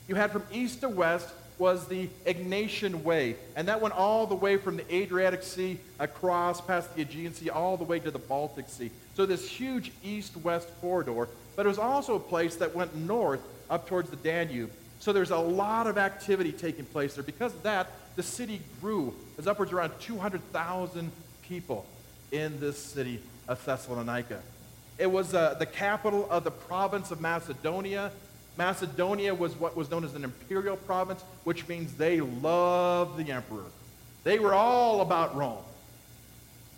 You 0.06 0.14
had 0.14 0.30
from 0.30 0.44
east 0.52 0.82
to 0.82 0.88
west 0.88 1.28
was 1.58 1.86
the 1.86 2.08
Egnatian 2.26 3.02
Way, 3.02 3.36
and 3.56 3.66
that 3.68 3.80
went 3.80 3.94
all 3.94 4.26
the 4.26 4.34
way 4.36 4.56
from 4.56 4.76
the 4.76 4.94
Adriatic 4.94 5.42
Sea 5.42 5.78
across 5.98 6.60
past 6.60 6.94
the 6.94 7.02
Aegean 7.02 7.34
Sea 7.34 7.50
all 7.50 7.76
the 7.76 7.84
way 7.84 7.98
to 7.98 8.10
the 8.10 8.18
Baltic 8.18 8.68
Sea. 8.68 8.90
So 9.14 9.26
this 9.26 9.48
huge 9.48 9.90
east-west 10.04 10.68
corridor, 10.80 11.28
but 11.56 11.66
it 11.66 11.68
was 11.68 11.78
also 11.78 12.14
a 12.14 12.20
place 12.20 12.56
that 12.56 12.74
went 12.74 12.94
north 12.94 13.40
up 13.68 13.88
towards 13.88 14.10
the 14.10 14.16
Danube. 14.16 14.70
So 15.00 15.12
there's 15.12 15.30
a 15.32 15.38
lot 15.38 15.86
of 15.86 15.98
activity 15.98 16.52
taking 16.52 16.84
place 16.84 17.14
there. 17.14 17.24
Because 17.24 17.52
of 17.52 17.62
that, 17.64 17.88
the 18.16 18.22
city 18.22 18.60
grew. 18.80 19.14
There's 19.36 19.46
upwards 19.46 19.72
around 19.72 19.92
200,000 20.00 21.10
people 21.54 21.86
in 22.32 22.58
this 22.58 22.76
city 22.76 23.20
of 23.46 23.64
Thessalonica. 23.64 24.40
It 24.98 25.06
was 25.06 25.34
uh, 25.34 25.54
the 25.56 25.66
capital 25.66 26.28
of 26.28 26.42
the 26.42 26.50
province 26.50 27.12
of 27.12 27.20
Macedonia. 27.20 28.10
Macedonia 28.58 29.32
was 29.32 29.54
what 29.54 29.76
was 29.76 29.88
known 29.88 30.04
as 30.04 30.16
an 30.16 30.24
imperial 30.24 30.76
province, 30.76 31.22
which 31.44 31.68
means 31.68 31.94
they 31.94 32.20
loved 32.20 33.16
the 33.24 33.30
emperor. 33.30 33.66
They 34.24 34.40
were 34.40 34.52
all 34.52 35.00
about 35.00 35.36
Rome. 35.36 35.62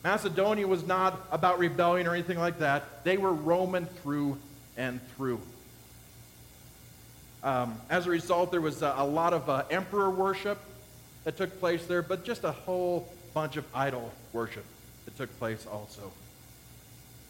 Macedonia 0.04 0.66
was 0.66 0.86
not 0.86 1.26
about 1.32 1.58
rebellion 1.58 2.06
or 2.06 2.12
anything 2.12 2.38
like 2.38 2.58
that. 2.58 3.02
They 3.02 3.16
were 3.16 3.32
Roman 3.32 3.86
through 3.86 4.36
and 4.76 5.00
through. 5.16 5.40
Um, 7.42 7.80
as 7.88 8.06
a 8.06 8.10
result, 8.10 8.50
there 8.50 8.60
was 8.60 8.82
a, 8.82 8.92
a 8.98 9.06
lot 9.06 9.32
of 9.32 9.48
uh, 9.48 9.64
emperor 9.70 10.10
worship 10.10 10.58
that 11.24 11.38
took 11.38 11.60
place 11.60 11.86
there, 11.86 12.02
but 12.02 12.26
just 12.26 12.44
a 12.44 12.52
whole 12.52 13.08
bunch 13.36 13.58
of 13.58 13.66
idol 13.74 14.10
worship 14.32 14.64
that 15.04 15.14
took 15.18 15.38
place 15.38 15.66
also. 15.70 16.10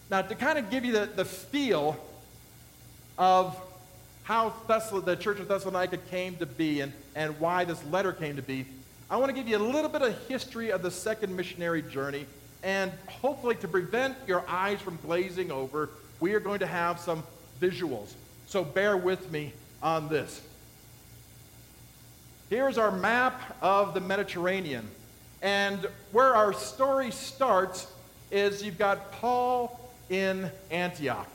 Now, 0.08 0.22
to 0.22 0.36
kind 0.36 0.56
of 0.56 0.70
give 0.70 0.84
you 0.84 0.92
the, 0.92 1.06
the 1.06 1.24
feel 1.24 1.96
of 3.18 3.60
how 4.22 4.54
the 4.68 5.16
Church 5.16 5.40
of 5.40 5.48
Thessalonica 5.48 5.96
came 5.96 6.36
to 6.36 6.46
be 6.46 6.80
and, 6.80 6.92
and 7.16 7.36
why 7.40 7.64
this 7.64 7.84
letter 7.86 8.12
came 8.12 8.36
to 8.36 8.42
be, 8.42 8.66
I 9.10 9.16
want 9.16 9.30
to 9.30 9.32
give 9.32 9.48
you 9.48 9.56
a 9.56 9.58
little 9.58 9.90
bit 9.90 10.02
of 10.02 10.16
history 10.28 10.70
of 10.70 10.82
the 10.82 10.92
second 10.92 11.34
missionary 11.34 11.82
journey. 11.82 12.26
And 12.62 12.92
hopefully, 13.08 13.56
to 13.56 13.66
prevent 13.66 14.16
your 14.28 14.44
eyes 14.46 14.80
from 14.80 15.00
glazing 15.02 15.50
over, 15.50 15.90
we 16.20 16.34
are 16.34 16.40
going 16.40 16.60
to 16.60 16.68
have 16.68 17.00
some 17.00 17.24
visuals. 17.60 18.14
So 18.46 18.62
bear 18.62 18.96
with 18.96 19.32
me 19.32 19.52
on 19.82 20.08
this. 20.08 20.40
Here's 22.48 22.78
our 22.78 22.92
map 22.92 23.56
of 23.60 23.92
the 23.92 24.00
Mediterranean. 24.00 24.88
And 25.42 25.86
where 26.12 26.34
our 26.34 26.52
story 26.52 27.10
starts 27.10 27.86
is 28.30 28.62
you've 28.62 28.78
got 28.78 29.12
Paul 29.12 29.78
in 30.08 30.50
Antioch. 30.70 31.28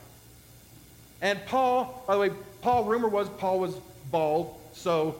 And 1.20 1.44
Paul, 1.46 2.02
by 2.06 2.14
the 2.14 2.20
way, 2.20 2.30
Paul, 2.62 2.84
rumor 2.84 3.08
was 3.08 3.28
Paul 3.38 3.60
was 3.60 3.74
bald, 4.10 4.54
so 4.72 5.16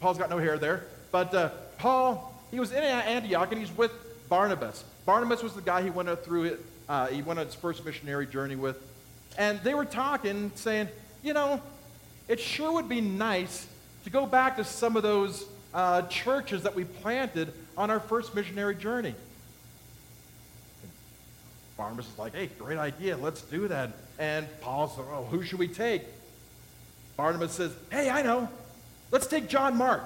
Paul's 0.00 0.18
got 0.18 0.28
no 0.28 0.38
hair 0.38 0.58
there. 0.58 0.84
But 1.12 1.32
uh, 1.34 1.50
Paul, 1.78 2.34
he 2.50 2.60
was 2.60 2.72
in 2.72 2.82
Antioch 2.82 3.50
and 3.52 3.60
he's 3.60 3.74
with 3.76 3.92
Barnabas. 4.28 4.84
Barnabas 5.04 5.42
was 5.42 5.54
the 5.54 5.62
guy 5.62 5.82
he 5.82 5.90
went 5.90 6.08
through 6.24 6.44
it, 6.44 6.60
uh, 6.88 7.06
he 7.06 7.22
went 7.22 7.38
on 7.38 7.46
his 7.46 7.54
first 7.54 7.84
missionary 7.84 8.26
journey 8.26 8.56
with. 8.56 8.76
And 9.38 9.60
they 9.60 9.74
were 9.74 9.84
talking, 9.84 10.50
saying, 10.54 10.88
you 11.22 11.32
know, 11.32 11.60
it 12.28 12.40
sure 12.40 12.72
would 12.72 12.88
be 12.88 13.00
nice 13.00 13.66
to 14.04 14.10
go 14.10 14.26
back 14.26 14.56
to 14.56 14.64
some 14.64 14.96
of 14.96 15.02
those 15.02 15.44
uh, 15.74 16.02
churches 16.02 16.62
that 16.62 16.74
we 16.74 16.84
planted 16.84 17.52
on 17.76 17.90
our 17.90 18.00
first 18.00 18.34
missionary 18.34 18.74
journey. 18.74 19.14
And 20.82 20.90
Barnabas 21.76 22.08
is 22.08 22.18
like, 22.18 22.34
hey, 22.34 22.48
great 22.58 22.78
idea, 22.78 23.16
let's 23.16 23.42
do 23.42 23.68
that. 23.68 23.92
And 24.18 24.46
Paul 24.60 24.88
said, 24.88 25.04
oh, 25.10 25.24
who 25.24 25.42
should 25.42 25.58
we 25.58 25.68
take? 25.68 26.02
Barnabas 27.16 27.52
says, 27.52 27.72
hey, 27.90 28.10
I 28.10 28.22
know, 28.22 28.48
let's 29.10 29.26
take 29.26 29.48
John 29.48 29.76
Mark. 29.76 30.02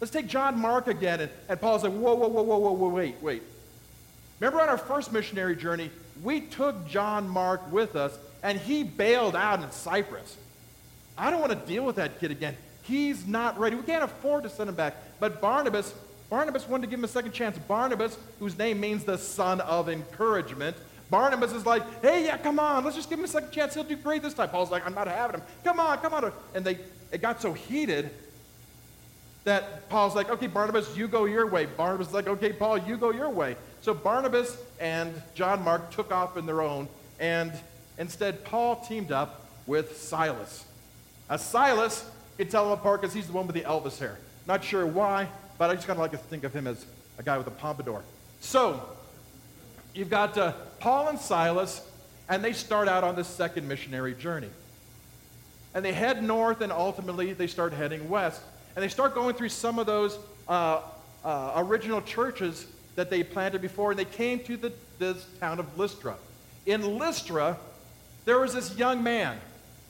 Let's 0.00 0.12
take 0.12 0.26
John 0.26 0.58
Mark 0.58 0.86
again. 0.86 1.20
And, 1.20 1.30
and 1.48 1.60
Paul 1.60 1.78
said, 1.78 1.92
whoa, 1.92 2.14
whoa, 2.14 2.28
whoa, 2.28 2.42
whoa, 2.42 2.58
whoa, 2.58 2.72
whoa, 2.72 2.88
wait, 2.88 3.16
wait. 3.22 3.42
Remember 4.40 4.60
on 4.60 4.68
our 4.68 4.78
first 4.78 5.12
missionary 5.12 5.56
journey, 5.56 5.90
we 6.22 6.40
took 6.40 6.86
John 6.88 7.28
Mark 7.28 7.72
with 7.72 7.96
us, 7.96 8.16
and 8.42 8.58
he 8.58 8.82
bailed 8.82 9.36
out 9.36 9.62
in 9.62 9.70
Cyprus. 9.70 10.36
I 11.16 11.30
don't 11.30 11.40
want 11.40 11.52
to 11.52 11.66
deal 11.66 11.84
with 11.84 11.96
that 11.96 12.20
kid 12.20 12.30
again. 12.30 12.56
He's 12.82 13.26
not 13.26 13.58
ready. 13.58 13.76
We 13.76 13.82
can't 13.82 14.04
afford 14.04 14.42
to 14.42 14.50
send 14.50 14.68
him 14.68 14.74
back. 14.74 14.94
But 15.20 15.40
Barnabas, 15.40 15.94
Barnabas 16.30 16.68
wanted 16.68 16.82
to 16.82 16.90
give 16.90 16.98
him 16.98 17.04
a 17.04 17.08
second 17.08 17.32
chance. 17.32 17.58
Barnabas, 17.58 18.18
whose 18.38 18.58
name 18.58 18.80
means 18.80 19.04
the 19.04 19.18
son 19.18 19.60
of 19.60 19.88
encouragement, 19.88 20.76
Barnabas 21.10 21.52
is 21.52 21.66
like, 21.66 21.82
hey, 22.02 22.24
yeah, 22.24 22.36
come 22.38 22.58
on, 22.58 22.82
let's 22.84 22.96
just 22.96 23.08
give 23.08 23.18
him 23.18 23.24
a 23.24 23.28
second 23.28 23.50
chance. 23.50 23.74
He'll 23.74 23.84
do 23.84 23.96
great 23.96 24.22
this 24.22 24.34
time. 24.34 24.48
Paul's 24.48 24.70
like, 24.70 24.86
I'm 24.86 24.94
not 24.94 25.06
having 25.06 25.40
him. 25.40 25.46
Come 25.62 25.78
on, 25.78 25.98
come 25.98 26.14
on. 26.14 26.32
And 26.54 26.64
they 26.64 26.78
it 27.12 27.22
got 27.22 27.40
so 27.40 27.52
heated 27.52 28.10
that 29.44 29.88
Paul's 29.88 30.16
like, 30.16 30.30
okay, 30.30 30.46
Barnabas, 30.46 30.96
you 30.96 31.06
go 31.06 31.26
your 31.26 31.46
way. 31.46 31.66
Barnabas 31.66 32.08
is 32.08 32.14
like, 32.14 32.26
okay, 32.26 32.52
Paul, 32.52 32.78
you 32.78 32.96
go 32.96 33.12
your 33.12 33.28
way. 33.28 33.56
So 33.82 33.94
Barnabas 33.94 34.56
and 34.80 35.14
John 35.34 35.62
Mark 35.62 35.90
took 35.90 36.10
off 36.10 36.36
in 36.36 36.46
their 36.46 36.62
own, 36.62 36.88
and 37.20 37.52
instead 37.98 38.44
Paul 38.44 38.76
teamed 38.76 39.12
up 39.12 39.46
with 39.66 39.98
Silas. 39.98 40.64
Now, 41.30 41.36
Silas, 41.36 42.10
can 42.36 42.48
tell 42.48 42.66
him 42.66 42.72
apart 42.72 43.02
because 43.02 43.14
he's 43.14 43.26
the 43.26 43.32
one 43.32 43.46
with 43.46 43.54
the 43.54 43.62
Elvis 43.62 43.98
hair. 43.98 44.18
Not 44.46 44.64
sure 44.64 44.86
why, 44.86 45.28
but 45.64 45.70
I 45.70 45.76
just 45.76 45.86
kind 45.86 45.96
of 45.96 46.02
like 46.02 46.10
to 46.10 46.18
think 46.18 46.44
of 46.44 46.52
him 46.52 46.66
as 46.66 46.84
a 47.16 47.22
guy 47.22 47.38
with 47.38 47.46
a 47.46 47.50
pompadour. 47.50 48.02
So, 48.40 48.86
you've 49.94 50.10
got 50.10 50.36
uh, 50.36 50.52
Paul 50.78 51.08
and 51.08 51.18
Silas, 51.18 51.80
and 52.28 52.44
they 52.44 52.52
start 52.52 52.86
out 52.86 53.02
on 53.02 53.16
this 53.16 53.26
second 53.26 53.66
missionary 53.66 54.14
journey. 54.14 54.50
And 55.72 55.82
they 55.82 55.94
head 55.94 56.22
north, 56.22 56.60
and 56.60 56.70
ultimately 56.70 57.32
they 57.32 57.46
start 57.46 57.72
heading 57.72 58.10
west. 58.10 58.42
And 58.76 58.82
they 58.82 58.90
start 58.90 59.14
going 59.14 59.36
through 59.36 59.48
some 59.48 59.78
of 59.78 59.86
those 59.86 60.18
uh, 60.46 60.82
uh, 61.24 61.52
original 61.56 62.02
churches 62.02 62.66
that 62.96 63.08
they 63.08 63.22
planted 63.22 63.62
before, 63.62 63.92
and 63.92 63.98
they 63.98 64.04
came 64.04 64.40
to 64.40 64.58
the, 64.58 64.70
this 64.98 65.24
town 65.40 65.58
of 65.58 65.78
Lystra. 65.78 66.14
In 66.66 66.98
Lystra, 66.98 67.56
there 68.26 68.38
was 68.38 68.52
this 68.52 68.76
young 68.76 69.02
man. 69.02 69.38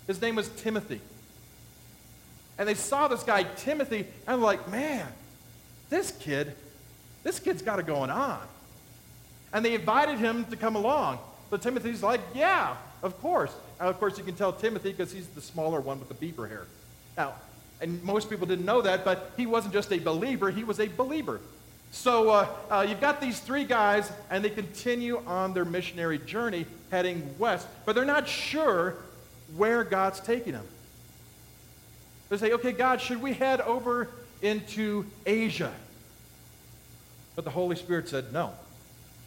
His 0.07 0.23
name 0.23 0.37
was 0.37 0.49
Timothy. 0.51 1.01
And 2.59 2.69
they 2.69 2.75
saw 2.75 3.09
this 3.09 3.25
guy, 3.25 3.43
Timothy, 3.43 4.07
and 4.29 4.41
like, 4.41 4.71
man, 4.71 5.09
this 5.95 6.11
kid, 6.11 6.53
this 7.23 7.39
kid's 7.39 7.63
got 7.63 7.79
it 7.79 7.87
going 7.87 8.11
on. 8.11 8.41
And 9.53 9.65
they 9.65 9.75
invited 9.75 10.19
him 10.19 10.45
to 10.47 10.57
come 10.57 10.75
along. 10.75 11.21
So 11.51 11.57
Timothy's 11.57 12.03
like, 12.03 12.21
yeah, 12.35 12.77
of 13.03 13.17
course. 13.21 13.53
Now, 13.79 13.89
of 13.91 14.01
course, 14.01 14.19
you 14.19 14.25
can 14.25 14.35
tell 14.35 14.53
Timothy 14.53 14.91
because 14.91 15.13
he's 15.13 15.29
the 15.29 15.41
smaller 15.41 15.81
one 15.81 16.01
with 16.01 16.09
the 16.09 16.15
Bieber 16.15 16.49
hair. 16.49 16.67
Now, 17.17 17.35
and 17.81 18.03
most 18.03 18.29
people 18.29 18.47
didn't 18.47 18.65
know 18.65 18.83
that, 18.83 19.05
but 19.05 19.31
he 19.37 19.47
wasn't 19.47 19.73
just 19.73 19.93
a 19.93 19.99
believer, 19.99 20.51
he 20.51 20.65
was 20.65 20.81
a 20.81 20.89
Belieber. 20.89 21.39
So 21.93 22.31
uh, 22.31 22.49
uh, 22.71 22.87
you've 22.89 23.01
got 23.01 23.21
these 23.21 23.39
three 23.39 23.65
guys, 23.65 24.11
and 24.31 24.45
they 24.45 24.51
continue 24.51 25.23
on 25.29 25.55
their 25.55 25.65
missionary 25.65 26.19
journey 26.19 26.67
heading 26.91 27.37
west, 27.39 27.69
but 27.85 27.95
they're 27.95 28.05
not 28.05 28.27
sure 28.27 28.97
where 29.57 29.85
God's 29.85 30.19
taking 30.19 30.55
them. 30.55 30.67
They 32.31 32.37
say, 32.39 32.53
okay, 32.53 32.73
God, 32.73 33.01
should 33.01 33.23
we 33.23 33.33
head 33.33 33.61
over 33.61 34.09
into 34.43 35.07
Asia? 35.25 35.73
But 37.35 37.45
the 37.45 37.51
Holy 37.51 37.77
Spirit 37.77 38.09
said, 38.09 38.33
no, 38.33 38.53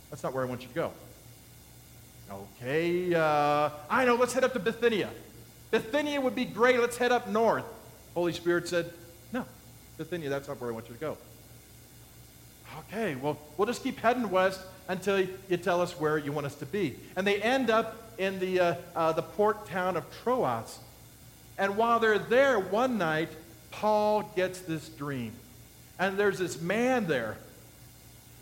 that's 0.10 0.24
not 0.24 0.34
where 0.34 0.44
I 0.44 0.48
want 0.48 0.62
you 0.62 0.68
to 0.70 0.74
go. 0.74 0.92
Okay, 2.30 3.14
uh, 3.14 3.70
I 3.90 4.06
know, 4.06 4.16
let's 4.16 4.34
head 4.34 4.44
up 4.44 4.54
to 4.54 4.60
Bithynia. 4.60 5.10
Bithynia 5.72 6.20
would 6.20 6.36
be 6.36 6.46
great, 6.46 6.80
let's 6.80 6.98
head 6.98 7.12
up 7.12 7.28
north. 7.28 7.66
Holy 8.14 8.34
Spirit 8.34 8.68
said, 8.68 8.92
no, 9.32 9.46
Bithynia, 9.98 10.30
that's 10.30 10.48
not 10.48 10.60
where 10.60 10.70
I 10.70 10.74
want 10.74 10.88
you 10.88 10.94
to 10.94 11.00
go. 11.00 11.18
okay, 12.80 13.16
well, 13.16 13.38
we'll 13.56 13.66
just 13.66 13.84
keep 13.84 14.00
heading 14.00 14.30
west 14.30 14.62
until 14.88 15.20
you 15.20 15.58
tell 15.58 15.82
us 15.82 16.00
where 16.00 16.18
you 16.18 16.32
want 16.32 16.46
us 16.46 16.56
to 16.56 16.66
be. 16.66 16.96
And 17.16 17.26
they 17.26 17.42
end 17.42 17.70
up 17.70 17.96
in 18.18 18.40
the, 18.40 18.60
uh, 18.60 18.76
uh, 18.96 19.12
the 19.14 19.22
port 19.22 19.68
town 19.68 19.98
of 19.98 20.06
Troas. 20.24 20.80
And 21.58 21.78
while 21.78 22.00
they're 22.00 22.20
there 22.20 22.60
one 22.60 22.98
night, 22.98 23.30
Paul 23.72 24.32
gets 24.36 24.60
this 24.60 24.90
dream. 24.90 25.34
And 26.00 26.18
there's 26.18 26.40
this 26.40 26.62
man 26.62 27.08
there. 27.08 27.38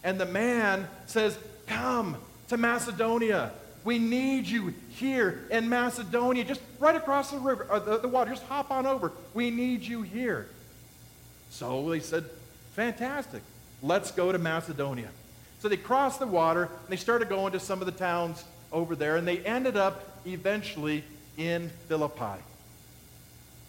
And 0.06 0.20
the 0.20 0.26
man 0.26 0.88
says, 1.08 1.38
Come 1.68 2.16
to 2.48 2.58
Macedonia. 2.58 3.52
We 3.84 4.00
need 4.00 4.46
you 4.46 4.74
here 4.92 5.46
in 5.52 5.68
Macedonia, 5.68 6.44
just 6.44 6.62
right 6.80 6.96
across 6.96 7.32
the 7.32 7.40
river, 7.40 7.68
uh, 7.70 7.80
the, 7.80 7.98
the 7.98 8.08
water. 8.08 8.32
Just 8.32 8.44
hop 8.44 8.72
on 8.72 8.86
over. 8.86 9.12
We 9.34 9.52
need 9.52 9.82
you 9.82 10.04
here. 10.04 10.48
So 11.50 11.90
they 11.90 12.00
said, 12.00 12.24
Fantastic. 12.76 13.42
Let's 13.82 14.12
go 14.12 14.32
to 14.32 14.38
Macedonia. 14.38 15.10
So 15.60 15.70
they 15.70 15.78
crossed 15.78 16.20
the 16.20 16.28
water 16.28 16.64
and 16.64 16.90
they 16.90 16.98
started 16.98 17.28
going 17.28 17.54
to 17.54 17.60
some 17.60 17.82
of 17.82 17.88
the 17.88 17.92
towns 17.92 18.46
over 18.72 18.96
there, 18.96 19.16
and 19.16 19.28
they 19.28 19.40
ended 19.40 19.76
up 19.76 20.20
eventually 20.28 21.04
in 21.38 21.70
Philippi. 21.88 22.42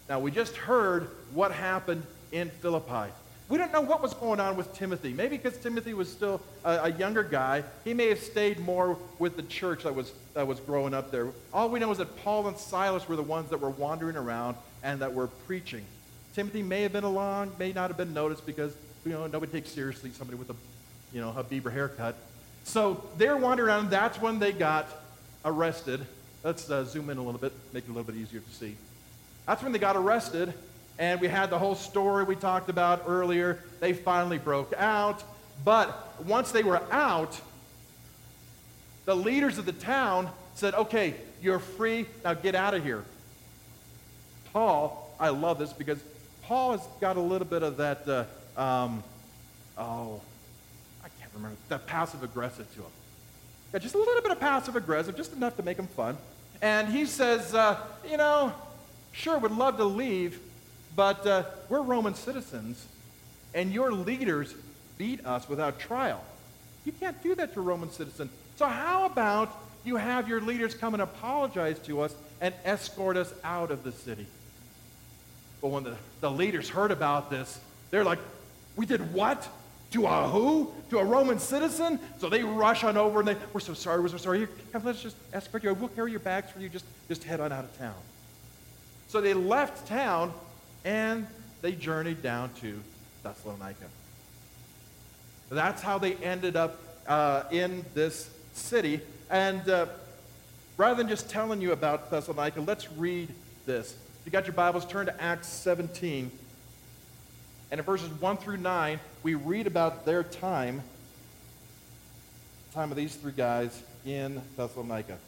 Now, 0.08 0.20
we 0.20 0.30
just 0.30 0.56
heard 0.56 1.08
what 1.32 1.52
happened 1.52 2.02
in 2.32 2.50
Philippi. 2.50 3.10
We 3.48 3.58
don't 3.58 3.72
know 3.72 3.80
what 3.80 4.02
was 4.02 4.12
going 4.12 4.40
on 4.40 4.56
with 4.56 4.74
Timothy. 4.74 5.12
Maybe 5.12 5.36
because 5.36 5.56
Timothy 5.58 5.94
was 5.94 6.10
still 6.10 6.40
a, 6.64 6.84
a, 6.84 6.88
younger 6.92 7.22
guy, 7.22 7.62
he 7.84 7.94
may 7.94 8.08
have 8.08 8.18
stayed 8.18 8.58
more 8.58 8.98
with 9.20 9.36
the 9.36 9.44
church 9.44 9.84
that 9.84 9.94
was, 9.94 10.12
that 10.34 10.46
was 10.46 10.58
growing 10.58 10.94
up 10.94 11.12
there. 11.12 11.28
All 11.52 11.68
we 11.68 11.78
know 11.78 11.92
is 11.92 11.98
that 11.98 12.16
Paul 12.24 12.48
and 12.48 12.58
Silas 12.58 13.08
were 13.08 13.14
the 13.14 13.22
ones 13.22 13.50
that 13.50 13.60
were 13.60 13.70
wandering 13.70 14.16
around 14.16 14.56
and 14.82 15.00
that 15.00 15.14
were 15.14 15.28
preaching. 15.46 15.84
Timothy 16.34 16.62
may 16.62 16.82
have 16.82 16.92
been 16.92 17.04
along, 17.04 17.52
may 17.58 17.72
not 17.72 17.88
have 17.88 17.96
been 17.96 18.12
noticed 18.12 18.44
because 18.44 18.74
you 19.04 19.12
know 19.12 19.26
nobody 19.26 19.50
takes 19.52 19.70
seriously 19.70 20.10
somebody 20.10 20.36
with 20.36 20.50
a 20.50 20.54
you 21.12 21.20
know 21.20 21.32
a 21.36 21.42
Bieber 21.42 21.72
haircut. 21.72 22.14
So 22.64 23.02
they're 23.16 23.36
wandering 23.36 23.70
around. 23.70 23.90
That's 23.90 24.20
when 24.20 24.38
they 24.38 24.52
got 24.52 24.86
arrested. 25.44 26.04
Let's 26.44 26.68
uh, 26.70 26.84
zoom 26.84 27.08
in 27.10 27.16
a 27.16 27.22
little 27.22 27.40
bit, 27.40 27.52
make 27.72 27.84
it 27.84 27.90
a 27.90 27.92
little 27.92 28.04
bit 28.04 28.20
easier 28.20 28.40
to 28.40 28.50
see. 28.50 28.76
That's 29.46 29.62
when 29.62 29.72
they 29.72 29.78
got 29.78 29.96
arrested, 29.96 30.52
and 30.98 31.20
we 31.20 31.28
had 31.28 31.50
the 31.50 31.58
whole 31.58 31.74
story 31.74 32.24
we 32.24 32.36
talked 32.36 32.68
about 32.68 33.04
earlier. 33.06 33.58
They 33.80 33.92
finally 33.92 34.38
broke 34.38 34.72
out, 34.76 35.22
but 35.64 36.22
once 36.24 36.52
they 36.52 36.62
were 36.62 36.82
out, 36.90 37.40
the 39.04 39.14
leaders 39.14 39.58
of 39.58 39.66
the 39.66 39.72
town 39.72 40.30
said, 40.54 40.74
"Okay, 40.74 41.14
you're 41.42 41.58
free. 41.58 42.06
Now 42.24 42.34
get 42.34 42.54
out 42.54 42.74
of 42.74 42.82
here." 42.82 43.04
Paul, 44.52 45.14
I 45.20 45.28
love 45.28 45.58
this 45.58 45.72
because 45.72 45.98
Paul 46.42 46.72
has 46.72 46.86
got 47.00 47.16
a 47.16 47.20
little 47.20 47.46
bit 47.46 47.62
of 47.62 47.76
that. 47.76 48.08
Uh, 48.08 48.24
um, 48.60 49.02
oh, 49.76 50.20
I 51.04 51.08
can't 51.20 51.30
remember 51.34 51.56
that 51.68 51.86
passive 51.86 52.22
aggressive 52.22 52.66
to 52.74 52.80
him. 52.80 52.90
Yeah, 53.72 53.80
just 53.80 53.94
a 53.94 53.98
little 53.98 54.22
bit 54.22 54.30
of 54.30 54.40
passive 54.40 54.76
aggressive, 54.76 55.16
just 55.16 55.32
enough 55.34 55.56
to 55.56 55.62
make 55.62 55.78
him 55.78 55.88
fun. 55.88 56.16
And 56.62 56.88
he 56.88 57.04
says, 57.04 57.54
uh, 57.54 57.78
you 58.08 58.16
know, 58.16 58.52
sure, 59.12 59.38
would 59.38 59.52
love 59.52 59.76
to 59.76 59.84
leave, 59.84 60.40
but 60.96 61.26
uh, 61.26 61.44
we're 61.68 61.82
Roman 61.82 62.14
citizens, 62.14 62.84
and 63.54 63.72
your 63.72 63.92
leaders 63.92 64.54
beat 64.96 65.24
us 65.26 65.48
without 65.48 65.78
trial. 65.78 66.24
You 66.86 66.92
can't 66.92 67.22
do 67.22 67.34
that 67.34 67.52
to 67.54 67.60
a 67.60 67.62
Roman 67.62 67.90
citizen. 67.90 68.30
So 68.56 68.66
how 68.66 69.04
about 69.04 69.54
you 69.84 69.96
have 69.96 70.28
your 70.28 70.40
leaders 70.40 70.74
come 70.74 70.94
and 70.94 71.02
apologize 71.02 71.78
to 71.80 72.00
us 72.00 72.14
and 72.40 72.54
escort 72.64 73.16
us 73.16 73.32
out 73.44 73.70
of 73.70 73.84
the 73.84 73.92
city? 73.92 74.26
But 75.60 75.68
when 75.68 75.84
the, 75.84 75.96
the 76.20 76.30
leaders 76.30 76.68
heard 76.68 76.90
about 76.90 77.30
this, 77.30 77.60
they're 77.90 78.04
like, 78.04 78.18
we 78.76 78.86
did 78.86 79.12
what? 79.12 79.46
To 79.92 80.06
a 80.06 80.28
who? 80.28 80.72
To 80.90 80.98
a 80.98 81.04
Roman 81.04 81.38
citizen? 81.38 82.00
So 82.18 82.28
they 82.28 82.42
rush 82.42 82.84
on 82.84 82.96
over 82.96 83.20
and 83.20 83.28
they, 83.28 83.36
we're 83.52 83.60
so 83.60 83.74
sorry, 83.74 84.00
we're 84.00 84.08
so 84.08 84.16
sorry. 84.16 84.38
Here, 84.40 84.48
let's 84.82 85.02
just 85.02 85.16
escort 85.32 85.62
you. 85.62 85.74
We'll 85.74 85.88
carry 85.88 86.10
your 86.10 86.20
bags 86.20 86.50
for 86.50 86.60
you. 86.60 86.68
Just, 86.68 86.84
just 87.08 87.24
head 87.24 87.40
on 87.40 87.52
out 87.52 87.64
of 87.64 87.78
town. 87.78 87.94
So 89.08 89.20
they 89.20 89.34
left 89.34 89.86
town 89.86 90.32
and 90.86 91.26
they 91.62 91.72
journeyed 91.72 92.22
down 92.22 92.50
to 92.60 92.80
Thessalonica. 93.24 93.86
That's 95.50 95.82
how 95.82 95.98
they 95.98 96.14
ended 96.14 96.56
up 96.56 96.78
uh, 97.08 97.42
in 97.50 97.84
this 97.92 98.30
city. 98.54 99.00
And 99.28 99.68
uh, 99.68 99.86
rather 100.76 100.94
than 100.94 101.08
just 101.08 101.28
telling 101.28 101.60
you 101.60 101.72
about 101.72 102.10
Thessalonica, 102.10 102.60
let's 102.60 102.90
read 102.92 103.28
this. 103.66 103.92
If 103.92 104.26
you 104.26 104.32
got 104.32 104.46
your 104.46 104.54
Bibles, 104.54 104.86
turn 104.86 105.06
to 105.06 105.22
Acts 105.22 105.48
17. 105.48 106.30
And 107.72 107.80
in 107.80 107.84
verses 107.84 108.08
1 108.08 108.36
through 108.36 108.58
9, 108.58 109.00
we 109.24 109.34
read 109.34 109.66
about 109.66 110.06
their 110.06 110.22
time, 110.22 110.82
time 112.74 112.92
of 112.92 112.96
these 112.96 113.14
three 113.16 113.32
guys 113.32 113.82
in 114.04 114.40
Thessalonica. 114.56 115.18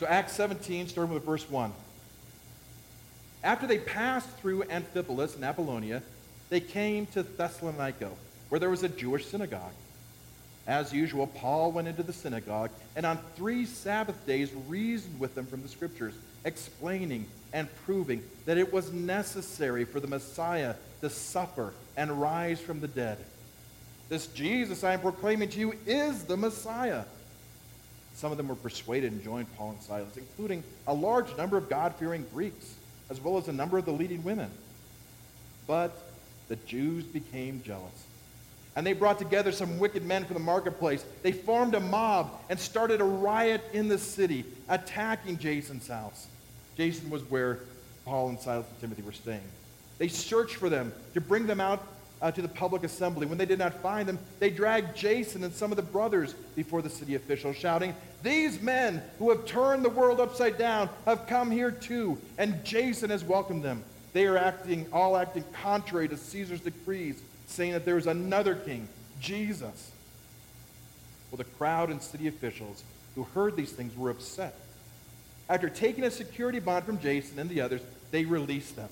So 0.00 0.06
Acts 0.06 0.32
17, 0.32 0.88
starting 0.88 1.12
with 1.12 1.24
verse 1.24 1.48
1. 1.48 1.72
After 3.44 3.66
they 3.66 3.78
passed 3.78 4.28
through 4.38 4.64
Amphipolis 4.64 5.34
and 5.34 5.44
Apollonia, 5.44 6.02
they 6.48 6.60
came 6.60 7.06
to 7.06 7.22
Thessalonica, 7.22 8.10
where 8.48 8.60
there 8.60 8.70
was 8.70 8.82
a 8.82 8.88
Jewish 8.88 9.26
synagogue. 9.26 9.72
As 10.66 10.92
usual, 10.92 11.26
Paul 11.26 11.72
went 11.72 11.88
into 11.88 12.04
the 12.04 12.12
synagogue 12.12 12.70
and 12.94 13.04
on 13.04 13.18
three 13.34 13.66
Sabbath 13.66 14.26
days 14.26 14.52
reasoned 14.68 15.18
with 15.18 15.34
them 15.34 15.46
from 15.46 15.62
the 15.62 15.68
Scriptures, 15.68 16.14
explaining 16.44 17.26
and 17.52 17.68
proving 17.84 18.22
that 18.46 18.58
it 18.58 18.72
was 18.72 18.92
necessary 18.92 19.84
for 19.84 19.98
the 19.98 20.06
Messiah 20.06 20.74
to 21.00 21.10
suffer 21.10 21.74
and 21.96 22.20
rise 22.20 22.60
from 22.60 22.80
the 22.80 22.88
dead. 22.88 23.18
This 24.08 24.26
Jesus 24.28 24.84
I 24.84 24.92
am 24.92 25.00
proclaiming 25.00 25.48
to 25.50 25.58
you 25.58 25.74
is 25.86 26.24
the 26.24 26.36
Messiah. 26.36 27.04
Some 28.14 28.30
of 28.30 28.36
them 28.36 28.48
were 28.48 28.54
persuaded 28.54 29.10
and 29.10 29.24
joined 29.24 29.52
Paul 29.56 29.70
and 29.70 29.82
Silas, 29.82 30.16
including 30.16 30.62
a 30.86 30.94
large 30.94 31.36
number 31.36 31.56
of 31.56 31.68
God 31.68 31.94
fearing 31.96 32.24
Greeks 32.32 32.74
as 33.10 33.20
well 33.20 33.38
as 33.38 33.48
a 33.48 33.52
number 33.52 33.78
of 33.78 33.84
the 33.84 33.92
leading 33.92 34.22
women. 34.24 34.50
But 35.66 35.96
the 36.48 36.56
Jews 36.56 37.04
became 37.04 37.62
jealous. 37.64 38.06
And 38.74 38.86
they 38.86 38.94
brought 38.94 39.18
together 39.18 39.52
some 39.52 39.78
wicked 39.78 40.04
men 40.04 40.24
from 40.24 40.34
the 40.34 40.40
marketplace. 40.40 41.04
They 41.22 41.32
formed 41.32 41.74
a 41.74 41.80
mob 41.80 42.30
and 42.48 42.58
started 42.58 43.00
a 43.00 43.04
riot 43.04 43.62
in 43.72 43.88
the 43.88 43.98
city, 43.98 44.44
attacking 44.68 45.38
Jason's 45.38 45.88
house. 45.88 46.26
Jason 46.76 47.10
was 47.10 47.22
where 47.30 47.60
Paul 48.04 48.30
and 48.30 48.40
Silas 48.40 48.66
and 48.66 48.80
Timothy 48.80 49.02
were 49.02 49.12
staying. 49.12 49.42
They 49.98 50.08
searched 50.08 50.56
for 50.56 50.70
them 50.70 50.92
to 51.14 51.20
bring 51.20 51.46
them 51.46 51.60
out 51.60 51.86
uh, 52.22 52.30
to 52.30 52.40
the 52.40 52.48
public 52.48 52.84
assembly. 52.84 53.26
When 53.26 53.36
they 53.36 53.44
did 53.44 53.58
not 53.58 53.74
find 53.82 54.08
them, 54.08 54.18
they 54.38 54.48
dragged 54.48 54.96
Jason 54.96 55.42
and 55.44 55.52
some 55.52 55.72
of 55.72 55.76
the 55.76 55.82
brothers 55.82 56.34
before 56.54 56.80
the 56.80 56.88
city 56.88 57.16
officials, 57.16 57.56
shouting, 57.56 57.94
These 58.22 58.62
men 58.62 59.02
who 59.18 59.30
have 59.30 59.44
turned 59.44 59.84
the 59.84 59.90
world 59.90 60.20
upside 60.20 60.56
down 60.56 60.88
have 61.04 61.26
come 61.26 61.50
here 61.50 61.72
too, 61.72 62.16
and 62.38 62.64
Jason 62.64 63.10
has 63.10 63.24
welcomed 63.24 63.64
them. 63.64 63.82
They 64.12 64.26
are 64.26 64.38
acting, 64.38 64.86
all 64.92 65.16
acting 65.16 65.44
contrary 65.62 66.08
to 66.08 66.16
Caesar's 66.16 66.60
decrees, 66.60 67.20
saying 67.46 67.72
that 67.72 67.84
there 67.84 67.98
is 67.98 68.06
another 68.06 68.54
king, 68.54 68.88
Jesus. 69.20 69.90
Well, 71.30 71.38
the 71.38 71.44
crowd 71.44 71.90
and 71.90 72.00
city 72.00 72.28
officials 72.28 72.84
who 73.14 73.24
heard 73.24 73.56
these 73.56 73.72
things 73.72 73.96
were 73.96 74.10
upset. 74.10 74.54
After 75.48 75.68
taking 75.68 76.04
a 76.04 76.10
security 76.10 76.60
bond 76.60 76.84
from 76.84 77.00
Jason 77.00 77.38
and 77.38 77.50
the 77.50 77.62
others, 77.62 77.80
they 78.10 78.24
released 78.24 78.76
them. 78.76 78.88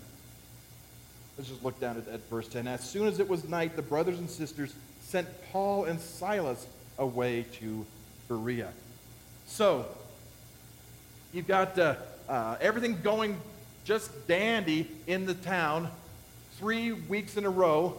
Let's 1.40 1.48
just 1.48 1.64
look 1.64 1.80
down 1.80 1.96
at, 1.96 2.06
at 2.12 2.20
verse 2.28 2.46
10. 2.48 2.68
As 2.68 2.82
soon 2.82 3.06
as 3.06 3.18
it 3.18 3.26
was 3.26 3.48
night, 3.48 3.74
the 3.74 3.80
brothers 3.80 4.18
and 4.18 4.28
sisters 4.28 4.74
sent 5.00 5.26
Paul 5.50 5.86
and 5.86 5.98
Silas 5.98 6.66
away 6.98 7.46
to 7.60 7.86
Berea. 8.28 8.68
So, 9.46 9.86
you've 11.32 11.46
got 11.46 11.78
uh, 11.78 11.94
uh, 12.28 12.56
everything 12.60 13.00
going 13.00 13.40
just 13.84 14.28
dandy 14.28 14.86
in 15.06 15.24
the 15.24 15.32
town. 15.32 15.88
Three 16.58 16.92
weeks 16.92 17.38
in 17.38 17.46
a 17.46 17.50
row, 17.50 17.96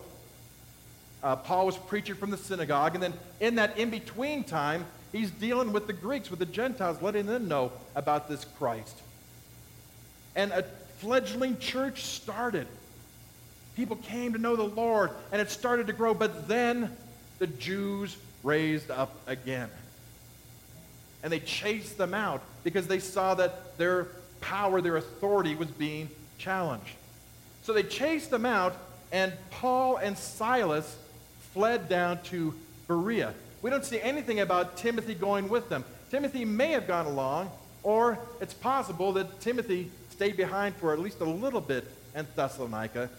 uh, 1.23 1.35
Paul 1.37 1.65
was 1.65 1.77
preaching 1.77 2.13
from 2.13 2.29
the 2.29 2.37
synagogue. 2.37 2.93
And 2.93 3.01
then 3.01 3.13
in 3.39 3.55
that 3.55 3.75
in 3.75 3.89
between 3.89 4.43
time, 4.43 4.85
he's 5.11 5.31
dealing 5.31 5.73
with 5.73 5.87
the 5.87 5.93
Greeks, 5.93 6.29
with 6.29 6.37
the 6.37 6.45
Gentiles, 6.45 7.01
letting 7.01 7.25
them 7.25 7.47
know 7.47 7.71
about 7.95 8.29
this 8.29 8.45
Christ. 8.59 9.01
And 10.35 10.51
a 10.51 10.61
fledgling 10.99 11.57
church 11.57 12.03
started. 12.03 12.67
People 13.75 13.95
came 13.97 14.33
to 14.33 14.39
know 14.39 14.55
the 14.55 14.63
Lord, 14.63 15.11
and 15.31 15.41
it 15.41 15.49
started 15.49 15.87
to 15.87 15.93
grow. 15.93 16.13
But 16.13 16.47
then 16.47 16.95
the 17.39 17.47
Jews 17.47 18.17
raised 18.43 18.91
up 18.91 19.15
again. 19.27 19.69
And 21.23 21.31
they 21.31 21.39
chased 21.39 21.97
them 21.97 22.13
out 22.13 22.41
because 22.63 22.87
they 22.87 22.99
saw 22.99 23.35
that 23.35 23.77
their 23.77 24.07
power, 24.41 24.81
their 24.81 24.97
authority 24.97 25.55
was 25.55 25.69
being 25.69 26.09
challenged. 26.37 26.95
So 27.63 27.73
they 27.73 27.83
chased 27.83 28.31
them 28.31 28.45
out, 28.45 28.75
and 29.11 29.31
Paul 29.51 29.97
and 29.97 30.17
Silas 30.17 30.97
fled 31.53 31.87
down 31.87 32.21
to 32.23 32.53
Berea. 32.87 33.33
We 33.61 33.69
don't 33.69 33.85
see 33.85 34.01
anything 34.01 34.39
about 34.39 34.77
Timothy 34.77 35.13
going 35.13 35.47
with 35.47 35.69
them. 35.69 35.85
Timothy 36.09 36.43
may 36.43 36.71
have 36.71 36.87
gone 36.87 37.05
along, 37.05 37.51
or 37.83 38.17
it's 38.41 38.53
possible 38.53 39.13
that 39.13 39.39
Timothy 39.39 39.91
stayed 40.09 40.35
behind 40.35 40.75
for 40.75 40.91
at 40.91 40.99
least 40.99 41.21
a 41.21 41.25
little 41.25 41.61
bit 41.61 41.85
in 42.15 42.25
Thessalonica 42.35 43.09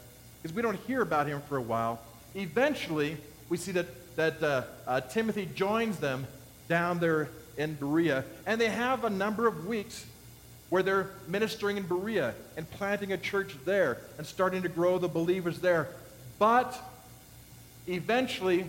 because 0.42 0.54
we 0.54 0.62
don't 0.62 0.78
hear 0.86 1.02
about 1.02 1.26
him 1.26 1.40
for 1.48 1.56
a 1.56 1.62
while. 1.62 2.00
Eventually, 2.34 3.16
we 3.48 3.56
see 3.56 3.72
that, 3.72 4.16
that 4.16 4.42
uh, 4.42 4.62
uh, 4.86 5.00
Timothy 5.00 5.48
joins 5.54 5.98
them 5.98 6.26
down 6.68 6.98
there 6.98 7.28
in 7.56 7.74
Berea, 7.74 8.24
and 8.46 8.60
they 8.60 8.68
have 8.68 9.04
a 9.04 9.10
number 9.10 9.46
of 9.46 9.66
weeks 9.66 10.04
where 10.70 10.82
they're 10.82 11.10
ministering 11.28 11.76
in 11.76 11.82
Berea 11.82 12.34
and 12.56 12.68
planting 12.70 13.12
a 13.12 13.18
church 13.18 13.54
there 13.64 13.98
and 14.16 14.26
starting 14.26 14.62
to 14.62 14.68
grow 14.68 14.98
the 14.98 15.08
believers 15.08 15.58
there. 15.58 15.88
But 16.38 16.80
eventually, 17.86 18.64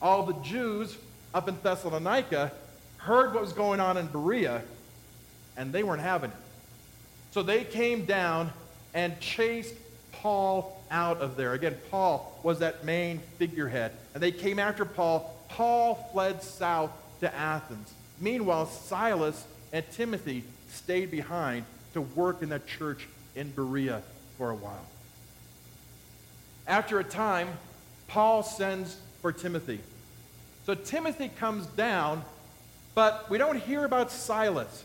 all 0.00 0.24
the 0.24 0.40
Jews 0.44 0.96
up 1.34 1.48
in 1.48 1.56
Thessalonica 1.62 2.52
heard 2.98 3.34
what 3.34 3.42
was 3.42 3.52
going 3.52 3.80
on 3.80 3.96
in 3.96 4.06
Berea, 4.06 4.62
and 5.56 5.72
they 5.72 5.82
weren't 5.82 6.02
having 6.02 6.30
it. 6.30 6.36
So 7.32 7.42
they 7.42 7.64
came 7.64 8.04
down 8.04 8.52
and 8.94 9.18
chased 9.20 9.74
Paul 10.20 10.78
out 10.90 11.18
of 11.18 11.36
there. 11.36 11.54
Again, 11.54 11.76
Paul 11.90 12.38
was 12.42 12.58
that 12.58 12.84
main 12.84 13.20
figurehead. 13.38 13.92
And 14.14 14.22
they 14.22 14.32
came 14.32 14.58
after 14.58 14.84
Paul. 14.84 15.34
Paul 15.48 16.10
fled 16.12 16.42
south 16.42 16.90
to 17.20 17.34
Athens. 17.34 17.92
Meanwhile, 18.20 18.66
Silas 18.66 19.46
and 19.72 19.84
Timothy 19.92 20.44
stayed 20.68 21.10
behind 21.10 21.64
to 21.94 22.02
work 22.02 22.42
in 22.42 22.50
that 22.50 22.66
church 22.66 23.08
in 23.34 23.50
Berea 23.50 24.02
for 24.36 24.50
a 24.50 24.54
while. 24.54 24.84
After 26.66 27.00
a 27.00 27.04
time, 27.04 27.48
Paul 28.08 28.42
sends 28.42 28.96
for 29.22 29.32
Timothy. 29.32 29.80
So 30.66 30.74
Timothy 30.74 31.28
comes 31.28 31.66
down, 31.66 32.22
but 32.94 33.28
we 33.30 33.38
don't 33.38 33.58
hear 33.58 33.84
about 33.84 34.12
Silas. 34.12 34.84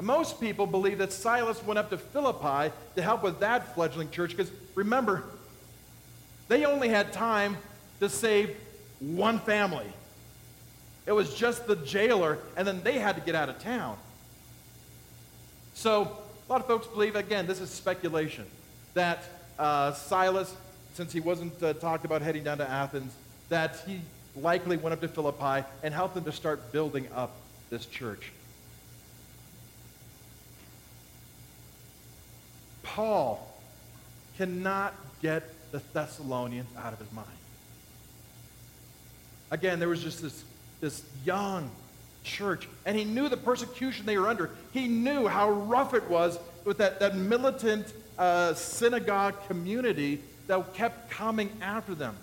Most 0.00 0.40
people 0.40 0.66
believe 0.66 0.98
that 0.98 1.12
Silas 1.12 1.62
went 1.64 1.78
up 1.78 1.90
to 1.90 1.98
Philippi 1.98 2.72
to 2.96 3.02
help 3.02 3.22
with 3.22 3.40
that 3.40 3.74
fledgling 3.74 4.10
church 4.10 4.36
because 4.36 4.52
remember, 4.74 5.24
they 6.48 6.64
only 6.64 6.88
had 6.88 7.12
time 7.12 7.56
to 8.00 8.08
save 8.08 8.56
one 9.00 9.38
family. 9.38 9.86
It 11.06 11.12
was 11.12 11.34
just 11.34 11.66
the 11.66 11.76
jailer, 11.76 12.38
and 12.56 12.66
then 12.66 12.82
they 12.82 12.98
had 12.98 13.14
to 13.16 13.22
get 13.22 13.34
out 13.34 13.48
of 13.48 13.58
town. 13.60 13.96
So, 15.74 16.02
a 16.48 16.52
lot 16.52 16.60
of 16.60 16.66
folks 16.66 16.86
believe, 16.86 17.16
again, 17.16 17.46
this 17.46 17.60
is 17.60 17.70
speculation, 17.70 18.44
that 18.94 19.24
uh, 19.58 19.92
Silas, 19.92 20.54
since 20.94 21.12
he 21.12 21.20
wasn't 21.20 21.60
uh, 21.62 21.74
talked 21.74 22.04
about 22.04 22.22
heading 22.22 22.42
down 22.42 22.58
to 22.58 22.68
Athens, 22.68 23.12
that 23.48 23.76
he 23.86 24.00
likely 24.34 24.76
went 24.76 24.92
up 24.92 25.00
to 25.00 25.08
Philippi 25.08 25.66
and 25.82 25.94
helped 25.94 26.14
them 26.14 26.24
to 26.24 26.32
start 26.32 26.72
building 26.72 27.08
up 27.14 27.30
this 27.70 27.86
church. 27.86 28.32
Paul 32.96 33.46
cannot 34.38 34.94
get 35.20 35.42
the 35.70 35.82
Thessalonians 35.92 36.70
out 36.78 36.94
of 36.94 36.98
his 36.98 37.12
mind. 37.12 37.28
Again, 39.50 39.78
there 39.78 39.90
was 39.90 40.02
just 40.02 40.22
this, 40.22 40.42
this 40.80 41.02
young 41.22 41.70
church, 42.24 42.66
and 42.86 42.96
he 42.96 43.04
knew 43.04 43.28
the 43.28 43.36
persecution 43.36 44.06
they 44.06 44.16
were 44.16 44.28
under. 44.28 44.48
He 44.72 44.88
knew 44.88 45.28
how 45.28 45.50
rough 45.50 45.92
it 45.92 46.08
was 46.08 46.38
with 46.64 46.78
that, 46.78 46.98
that 47.00 47.14
militant 47.14 47.92
uh, 48.18 48.54
synagogue 48.54 49.46
community 49.46 50.22
that 50.46 50.72
kept 50.72 51.10
coming 51.10 51.50
after 51.60 51.94
them. 51.94 52.16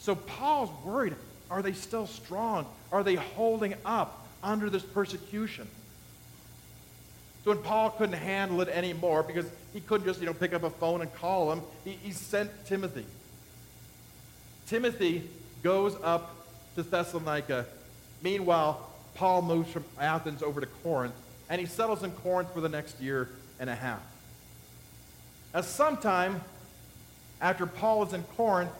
So 0.00 0.14
Paul's 0.14 0.70
worried 0.84 1.14
are 1.50 1.62
they 1.62 1.72
still 1.72 2.06
strong? 2.06 2.66
Are 2.92 3.02
they 3.02 3.14
holding 3.14 3.74
up 3.86 4.28
under 4.42 4.68
this 4.68 4.82
persecution? 4.82 5.66
So 7.46 7.52
when 7.52 7.62
Paul 7.62 7.90
couldn't 7.90 8.16
handle 8.16 8.60
it 8.60 8.68
anymore, 8.68 9.22
because 9.22 9.46
he 9.72 9.78
couldn't 9.78 10.04
just, 10.04 10.18
you 10.18 10.26
know, 10.26 10.34
pick 10.34 10.52
up 10.52 10.64
a 10.64 10.70
phone 10.70 11.00
and 11.00 11.14
call 11.14 11.52
him, 11.52 11.62
he, 11.84 11.92
he 11.92 12.10
sent 12.10 12.50
Timothy. 12.66 13.06
Timothy 14.66 15.22
goes 15.62 15.96
up 16.02 16.34
to 16.74 16.82
Thessalonica. 16.82 17.66
Meanwhile, 18.20 18.90
Paul 19.14 19.42
moves 19.42 19.70
from 19.70 19.84
Athens 20.00 20.42
over 20.42 20.60
to 20.60 20.66
Corinth, 20.82 21.14
and 21.48 21.60
he 21.60 21.68
settles 21.68 22.02
in 22.02 22.10
Corinth 22.10 22.52
for 22.52 22.60
the 22.60 22.68
next 22.68 23.00
year 23.00 23.28
and 23.60 23.70
a 23.70 23.76
half. 23.76 24.02
As 25.54 25.68
sometime 25.68 26.40
after 27.40 27.64
Paul 27.64 28.02
is 28.02 28.12
in 28.12 28.24
Corinth, 28.36 28.72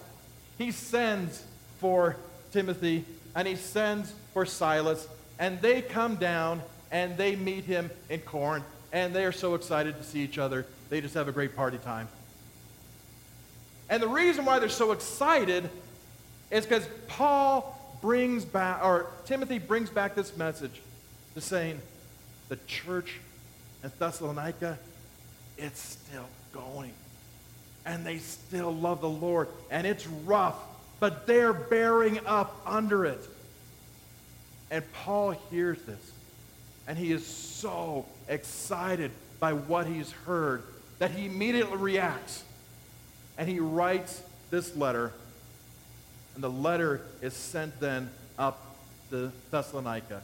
he 0.58 0.72
sends 0.72 1.40
for 1.78 2.16
Timothy 2.50 3.04
and 3.36 3.46
he 3.46 3.54
sends 3.54 4.12
for 4.32 4.44
Silas, 4.44 5.06
and 5.38 5.60
they 5.60 5.82
come 5.82 6.16
down 6.16 6.62
and 6.90 7.16
they 7.16 7.36
meet 7.36 7.64
him 7.64 7.90
in 8.08 8.20
Corinth, 8.20 8.64
and 8.92 9.14
they 9.14 9.24
are 9.24 9.32
so 9.32 9.54
excited 9.54 9.96
to 9.96 10.02
see 10.02 10.20
each 10.20 10.38
other. 10.38 10.66
They 10.88 11.00
just 11.00 11.14
have 11.14 11.28
a 11.28 11.32
great 11.32 11.56
party 11.56 11.78
time. 11.78 12.08
And 13.88 14.02
the 14.02 14.08
reason 14.08 14.44
why 14.44 14.58
they're 14.58 14.68
so 14.68 14.92
excited 14.92 15.68
is 16.50 16.64
because 16.64 16.86
Paul 17.08 17.72
brings 18.00 18.44
back, 18.44 18.84
or 18.84 19.06
Timothy 19.26 19.58
brings 19.58 19.90
back 19.90 20.14
this 20.14 20.36
message 20.36 20.80
to 21.34 21.40
saying, 21.40 21.80
the 22.48 22.56
church 22.66 23.18
in 23.82 23.90
Thessalonica, 23.98 24.78
it's 25.58 25.80
still 25.80 26.26
going. 26.52 26.92
And 27.84 28.04
they 28.04 28.18
still 28.18 28.74
love 28.74 29.00
the 29.00 29.08
Lord. 29.08 29.48
And 29.70 29.86
it's 29.86 30.06
rough, 30.06 30.56
but 31.00 31.26
they're 31.26 31.52
bearing 31.52 32.18
up 32.26 32.60
under 32.66 33.04
it. 33.04 33.20
And 34.70 34.84
Paul 34.92 35.30
hears 35.50 35.80
this. 35.82 36.12
And 36.86 36.96
he 36.96 37.12
is 37.12 37.26
so 37.26 38.06
excited 38.28 39.10
by 39.40 39.52
what 39.52 39.86
he's 39.86 40.12
heard 40.24 40.62
that 40.98 41.10
he 41.10 41.26
immediately 41.26 41.76
reacts. 41.76 42.44
And 43.38 43.48
he 43.48 43.60
writes 43.60 44.22
this 44.50 44.76
letter. 44.76 45.12
And 46.34 46.44
the 46.44 46.50
letter 46.50 47.02
is 47.20 47.34
sent 47.34 47.78
then 47.80 48.10
up 48.38 48.76
to 49.10 49.32
Thessalonica. 49.50 50.22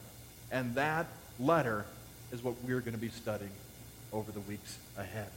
And 0.51 0.75
that 0.75 1.07
letter 1.38 1.85
is 2.33 2.42
what 2.42 2.55
we're 2.64 2.81
going 2.81 2.94
to 2.94 3.01
be 3.01 3.09
studying 3.09 3.51
over 4.12 4.31
the 4.31 4.40
weeks 4.40 4.79
ahead. 4.96 5.29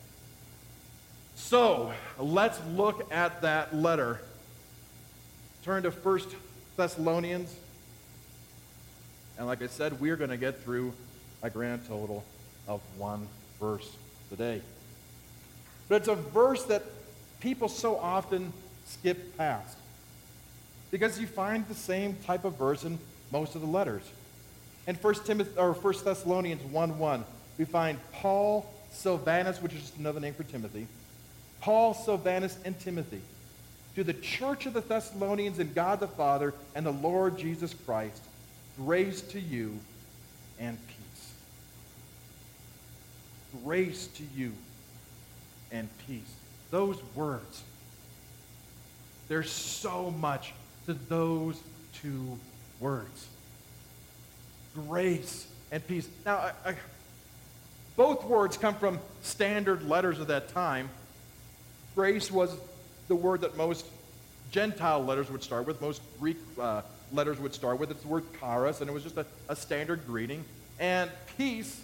So 1.36 1.92
let's 2.18 2.60
look 2.76 3.12
at 3.12 3.42
that 3.42 3.76
letter. 3.76 4.22
Turn 5.64 5.84
to 5.84 5.92
1 5.92 6.20
Thessalonians. 6.78 7.54
And 9.38 9.48
like 9.48 9.62
I 9.62 9.68
said, 9.68 10.00
we're 10.00 10.16
going 10.16 10.30
to 10.30 10.38
get 10.38 10.64
through 10.64 10.94
a 11.46 11.50
grand 11.50 11.88
total 11.88 12.24
of 12.68 12.82
one 12.98 13.28
verse 13.60 13.96
today. 14.30 14.62
But 15.88 15.98
it's 15.98 16.08
a 16.08 16.16
verse 16.16 16.64
that 16.66 16.84
people 17.40 17.70
so 17.70 17.98
often 17.98 18.52
skip 18.88 19.38
past 19.38 19.78
because 20.90 21.20
you 21.20 21.28
find 21.28 21.68
the 21.68 21.76
same 21.76 22.18
type 22.26 22.46
of 22.46 22.58
verse 22.58 22.84
in 22.84 22.98
most 23.32 23.54
of 23.54 23.62
the 23.62 23.68
letters. 23.68 24.02
In 24.88 24.96
1 24.96 25.14
Timothy 25.26 25.52
or 25.58 25.74
1 25.74 26.04
Thessalonians 26.04 26.64
1:1, 26.64 27.24
we 27.60 27.66
find 27.66 28.00
Paul, 28.12 28.66
Silvanus, 28.92 29.62
which 29.62 29.74
is 29.74 29.82
just 29.82 29.98
another 29.98 30.20
name 30.20 30.34
for 30.34 30.44
Timothy. 30.44 30.88
Paul, 31.62 31.94
Silvanus, 31.94 32.58
and 32.66 32.80
Timothy, 32.80 33.22
to 33.96 34.04
the 34.04 34.14
church 34.14 34.66
of 34.66 34.74
the 34.74 34.82
Thessalonians 34.82 35.60
and 35.60 35.74
God 35.76 36.00
the 36.00 36.08
Father 36.08 36.56
and 36.74 36.86
the 36.86 36.92
Lord 36.92 37.38
Jesus 37.38 37.76
Christ, 37.86 38.22
grace 38.78 39.22
to 39.22 39.40
you 39.40 39.80
and 40.60 40.78
grace 43.63 44.08
to 44.08 44.24
you 44.36 44.52
and 45.72 45.89
peace. 46.08 46.34
Those 46.72 46.98
words, 47.15 47.63
there's 49.28 49.52
so 49.52 50.12
much 50.12 50.54
to 50.86 50.94
those 50.94 51.60
two 51.94 52.38
words 52.80 53.28
grace 54.88 55.48
and 55.72 55.86
peace. 55.88 56.08
Now, 56.26 56.36
I, 56.36 56.52
I, 56.65 56.76
both 57.96 58.26
words 58.26 58.58
come 58.58 58.76
from 58.76 59.00
standard 59.22 59.88
letters 59.88 60.20
of 60.20 60.28
that 60.28 60.50
time. 60.50 60.89
Grace 61.96 62.30
was 62.30 62.56
the 63.08 63.15
word 63.15 63.41
that 63.41 63.56
most 63.56 63.86
Gentile 64.52 65.04
letters 65.04 65.32
would 65.32 65.44
start 65.44 65.65
with, 65.65 65.82
most 65.82 66.02
Greek 66.20 66.38
uh, 66.60 66.82
letters 67.13 67.39
would 67.39 67.54
start 67.54 67.80
with. 67.80 67.89
It's 67.89 68.02
the 68.02 68.08
word 68.08 68.24
charis, 68.39 68.82
and 68.82 68.89
it 68.89 68.94
was 68.94 69.04
just 69.04 69.18
a, 69.18 69.26
a 69.48 69.56
standard 69.56 70.06
greeting. 70.06 70.44
And 70.80 71.10
peace 71.38 71.82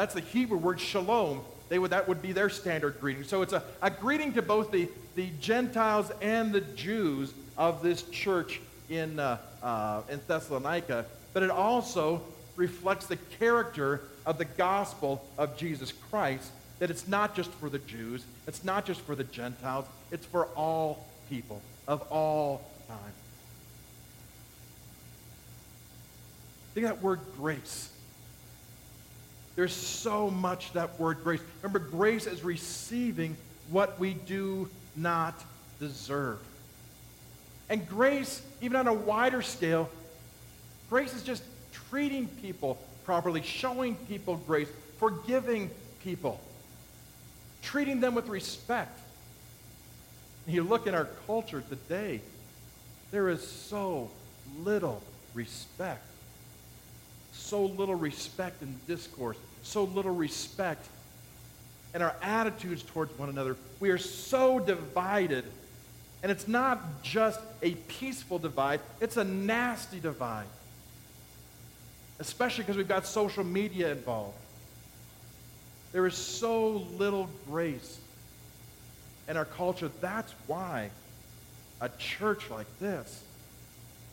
that's 0.00 0.14
the 0.14 0.20
Hebrew 0.20 0.58
word 0.58 0.80
shalom. 0.80 1.42
They 1.68 1.78
would, 1.78 1.90
that 1.90 2.08
would 2.08 2.20
be 2.20 2.32
their 2.32 2.50
standard 2.50 3.00
greeting. 3.00 3.24
So 3.24 3.42
it's 3.42 3.52
a, 3.52 3.62
a 3.80 3.90
greeting 3.90 4.32
to 4.34 4.42
both 4.42 4.70
the, 4.70 4.88
the 5.14 5.28
Gentiles 5.40 6.10
and 6.20 6.52
the 6.52 6.60
Jews 6.60 7.32
of 7.56 7.82
this 7.82 8.02
church 8.10 8.60
in, 8.88 9.18
uh, 9.18 9.38
uh, 9.62 10.02
in 10.10 10.20
Thessalonica, 10.26 11.06
but 11.32 11.42
it 11.42 11.50
also 11.50 12.22
reflects 12.56 13.06
the 13.06 13.16
character 13.38 14.02
of 14.26 14.38
the 14.38 14.44
gospel 14.44 15.24
of 15.38 15.56
Jesus 15.56 15.92
Christ, 16.10 16.50
that 16.78 16.90
it's 16.90 17.08
not 17.08 17.34
just 17.34 17.50
for 17.52 17.68
the 17.68 17.78
Jews, 17.78 18.24
it's 18.46 18.64
not 18.64 18.84
just 18.84 19.00
for 19.00 19.14
the 19.14 19.24
Gentiles, 19.24 19.86
it's 20.10 20.26
for 20.26 20.46
all 20.56 21.06
people 21.30 21.62
of 21.88 22.02
all 22.10 22.62
time. 22.88 22.98
Think 26.74 26.86
of 26.86 26.94
that 26.94 27.02
word 27.02 27.20
grace. 27.36 27.91
There's 29.54 29.74
so 29.74 30.30
much 30.30 30.72
that 30.72 30.98
word 30.98 31.18
grace. 31.22 31.40
Remember, 31.62 31.78
grace 31.78 32.26
is 32.26 32.42
receiving 32.42 33.36
what 33.70 33.98
we 33.98 34.14
do 34.14 34.68
not 34.96 35.34
deserve. 35.78 36.38
And 37.68 37.86
grace, 37.88 38.42
even 38.60 38.76
on 38.76 38.86
a 38.86 38.94
wider 38.94 39.42
scale, 39.42 39.90
grace 40.90 41.14
is 41.14 41.22
just 41.22 41.42
treating 41.90 42.28
people 42.28 42.78
properly, 43.04 43.42
showing 43.42 43.96
people 44.08 44.36
grace, 44.46 44.68
forgiving 44.98 45.70
people, 46.02 46.40
treating 47.62 48.00
them 48.00 48.14
with 48.14 48.28
respect. 48.28 48.98
And 50.46 50.54
you 50.54 50.62
look 50.62 50.86
in 50.86 50.94
our 50.94 51.08
culture 51.26 51.62
today, 51.68 52.20
there 53.10 53.28
is 53.28 53.46
so 53.46 54.10
little 54.62 55.02
respect. 55.34 56.04
So 57.32 57.64
little 57.64 57.94
respect 57.94 58.62
in 58.62 58.74
discourse, 58.86 59.36
so 59.62 59.84
little 59.84 60.14
respect 60.14 60.86
in 61.94 62.02
our 62.02 62.14
attitudes 62.22 62.82
towards 62.82 63.16
one 63.18 63.28
another. 63.28 63.56
We 63.80 63.90
are 63.90 63.98
so 63.98 64.58
divided. 64.58 65.44
And 66.22 66.30
it's 66.30 66.46
not 66.46 67.02
just 67.02 67.40
a 67.62 67.72
peaceful 67.72 68.38
divide, 68.38 68.80
it's 69.00 69.16
a 69.16 69.24
nasty 69.24 69.98
divide. 69.98 70.46
Especially 72.20 72.62
because 72.62 72.76
we've 72.76 72.86
got 72.86 73.06
social 73.06 73.42
media 73.42 73.90
involved. 73.90 74.36
There 75.92 76.06
is 76.06 76.14
so 76.14 76.86
little 76.96 77.28
grace 77.48 77.98
in 79.28 79.36
our 79.36 79.44
culture. 79.44 79.90
That's 80.00 80.32
why 80.46 80.90
a 81.80 81.88
church 81.98 82.48
like 82.50 82.66
this, 82.78 83.22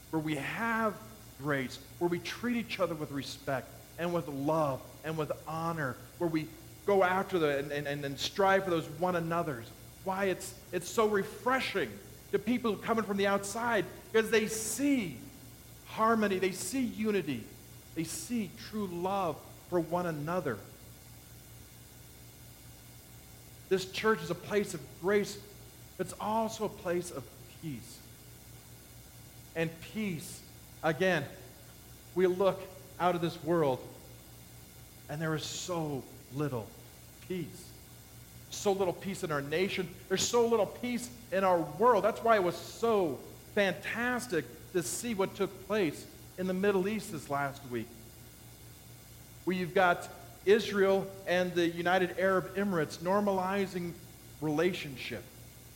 where 0.09 0.19
we 0.19 0.35
have 0.35 0.93
grace, 1.41 1.79
where 1.99 2.09
we 2.09 2.19
treat 2.19 2.57
each 2.57 2.79
other 2.79 2.95
with 2.95 3.11
respect 3.11 3.69
and 3.97 4.13
with 4.13 4.27
love 4.27 4.81
and 5.03 5.17
with 5.17 5.31
honor, 5.47 5.95
where 6.17 6.29
we 6.29 6.47
go 6.85 7.03
after 7.03 7.39
the 7.39 7.59
and, 7.59 7.71
and, 7.71 8.05
and 8.05 8.19
strive 8.19 8.63
for 8.63 8.69
those 8.69 8.85
one 8.99 9.15
another's, 9.15 9.65
why 10.03 10.25
it's, 10.25 10.53
it's 10.71 10.89
so 10.89 11.07
refreshing 11.07 11.89
to 12.31 12.39
people 12.39 12.75
coming 12.75 13.03
from 13.03 13.17
the 13.17 13.27
outside 13.27 13.85
because 14.11 14.29
they 14.29 14.47
see 14.47 15.17
harmony, 15.87 16.39
they 16.39 16.51
see 16.51 16.81
unity, 16.81 17.43
they 17.95 18.03
see 18.03 18.49
true 18.69 18.87
love 18.87 19.35
for 19.69 19.79
one 19.79 20.05
another. 20.05 20.57
This 23.69 23.85
church 23.91 24.21
is 24.23 24.31
a 24.31 24.35
place 24.35 24.73
of 24.73 24.81
grace, 25.01 25.37
but 25.97 26.07
it's 26.07 26.15
also 26.19 26.65
a 26.65 26.69
place 26.69 27.11
of 27.11 27.23
peace. 27.61 27.97
And 29.55 29.69
peace, 29.93 30.38
again, 30.83 31.23
we 32.15 32.27
look 32.27 32.61
out 32.99 33.15
of 33.15 33.21
this 33.21 33.41
world, 33.43 33.79
and 35.09 35.21
there 35.21 35.35
is 35.35 35.43
so 35.43 36.03
little 36.35 36.67
peace. 37.27 37.65
So 38.51 38.71
little 38.71 38.93
peace 38.93 39.23
in 39.23 39.31
our 39.31 39.41
nation. 39.41 39.87
There's 40.07 40.27
so 40.27 40.47
little 40.47 40.65
peace 40.65 41.09
in 41.31 41.43
our 41.43 41.59
world. 41.59 42.03
That's 42.03 42.23
why 42.23 42.35
it 42.35 42.43
was 42.43 42.55
so 42.55 43.19
fantastic 43.55 44.45
to 44.73 44.83
see 44.83 45.13
what 45.13 45.35
took 45.35 45.67
place 45.67 46.05
in 46.37 46.47
the 46.47 46.53
Middle 46.53 46.87
East 46.87 47.11
this 47.11 47.29
last 47.29 47.61
week. 47.69 47.87
Where 49.45 49.55
you've 49.55 49.75
got 49.75 50.07
Israel 50.45 51.07
and 51.27 51.53
the 51.53 51.67
United 51.67 52.15
Arab 52.17 52.55
Emirates 52.55 52.97
normalizing 52.97 53.91
relationship. 54.41 55.23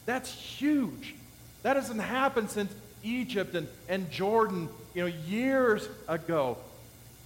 That's 0.05 0.31
huge. 0.31 1.15
That 1.63 1.75
hasn't 1.75 2.01
happened 2.01 2.49
since 2.49 2.73
Egypt 3.03 3.55
and, 3.55 3.67
and 3.87 4.09
Jordan, 4.11 4.69
you 4.93 5.01
know, 5.01 5.13
years 5.27 5.87
ago. 6.07 6.57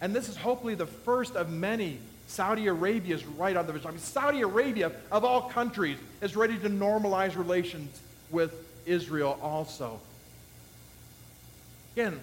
And 0.02 0.16
this 0.16 0.30
is 0.30 0.38
hopefully 0.38 0.76
the 0.76 0.86
first 0.86 1.36
of 1.36 1.50
many. 1.50 2.00
Saudi 2.28 2.68
Arabia 2.68 3.16
is 3.16 3.26
right 3.26 3.56
on 3.56 3.66
the 3.68 3.74
vision. 3.74 3.88
I 3.88 3.92
mean, 3.92 4.00
Saudi 4.00 4.42
Arabia, 4.42 4.92
of 5.12 5.24
all 5.24 5.44
countries, 5.44 5.98
is 6.22 6.36
ready 6.36 6.58
to 6.58 6.70
normalize 6.70 7.38
relations 7.38 8.02
with 8.32 8.54
Israel 8.86 9.40
also. 9.42 10.00
Again, 11.96 12.20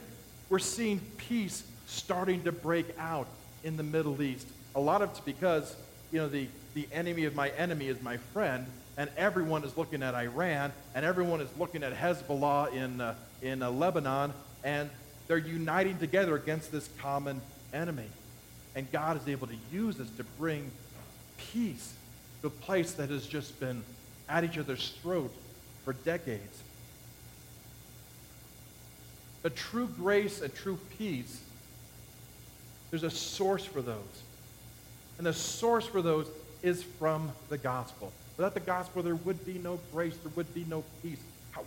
we're 0.50 0.58
seeing 0.58 1.00
peace 1.16 1.64
starting 1.86 2.42
to 2.44 2.52
break 2.52 2.86
out 2.98 3.26
in 3.64 3.76
the 3.76 3.82
Middle 3.82 4.20
East. 4.20 4.46
A 4.74 4.80
lot 4.80 5.00
of 5.00 5.10
it's 5.10 5.20
because, 5.20 5.74
you 6.12 6.20
know, 6.20 6.28
the, 6.28 6.48
the 6.74 6.86
enemy 6.92 7.24
of 7.24 7.34
my 7.34 7.48
enemy 7.50 7.88
is 7.88 8.00
my 8.02 8.18
friend, 8.18 8.66
and 8.96 9.08
everyone 9.16 9.64
is 9.64 9.76
looking 9.76 10.02
at 10.02 10.14
Iran, 10.14 10.72
and 10.94 11.04
everyone 11.04 11.40
is 11.40 11.48
looking 11.58 11.82
at 11.82 11.94
Hezbollah 11.94 12.72
in, 12.72 13.00
uh, 13.00 13.14
in 13.42 13.62
uh, 13.62 13.70
Lebanon, 13.70 14.32
and 14.62 14.90
they're 15.26 15.38
uniting 15.38 15.98
together 15.98 16.34
against 16.36 16.70
this 16.70 16.88
common 16.98 17.40
enemy. 17.72 18.08
And 18.74 18.90
God 18.90 19.20
is 19.20 19.28
able 19.28 19.46
to 19.46 19.56
use 19.72 19.96
this 19.96 20.10
to 20.16 20.24
bring 20.38 20.70
peace 21.38 21.94
to 22.40 22.48
a 22.48 22.50
place 22.50 22.92
that 22.92 23.10
has 23.10 23.26
just 23.26 23.58
been 23.60 23.82
at 24.28 24.44
each 24.44 24.58
other's 24.58 24.90
throat 25.02 25.32
for 25.84 25.92
decades. 25.92 26.62
But 29.42 29.54
true 29.54 29.88
grace 29.98 30.40
and 30.40 30.54
true 30.54 30.78
peace, 30.98 31.40
there's 32.90 33.02
a 33.02 33.10
source 33.10 33.64
for 33.64 33.82
those. 33.82 34.22
And 35.18 35.26
the 35.26 35.32
source 35.32 35.86
for 35.86 36.02
those 36.02 36.26
is 36.62 36.82
from 36.82 37.30
the 37.50 37.58
gospel. 37.58 38.12
Without 38.36 38.54
the 38.54 38.60
gospel, 38.60 39.02
there 39.02 39.14
would 39.14 39.44
be 39.44 39.58
no 39.58 39.78
grace, 39.92 40.16
there 40.22 40.32
would 40.34 40.52
be 40.54 40.64
no 40.68 40.82
peace. 41.02 41.18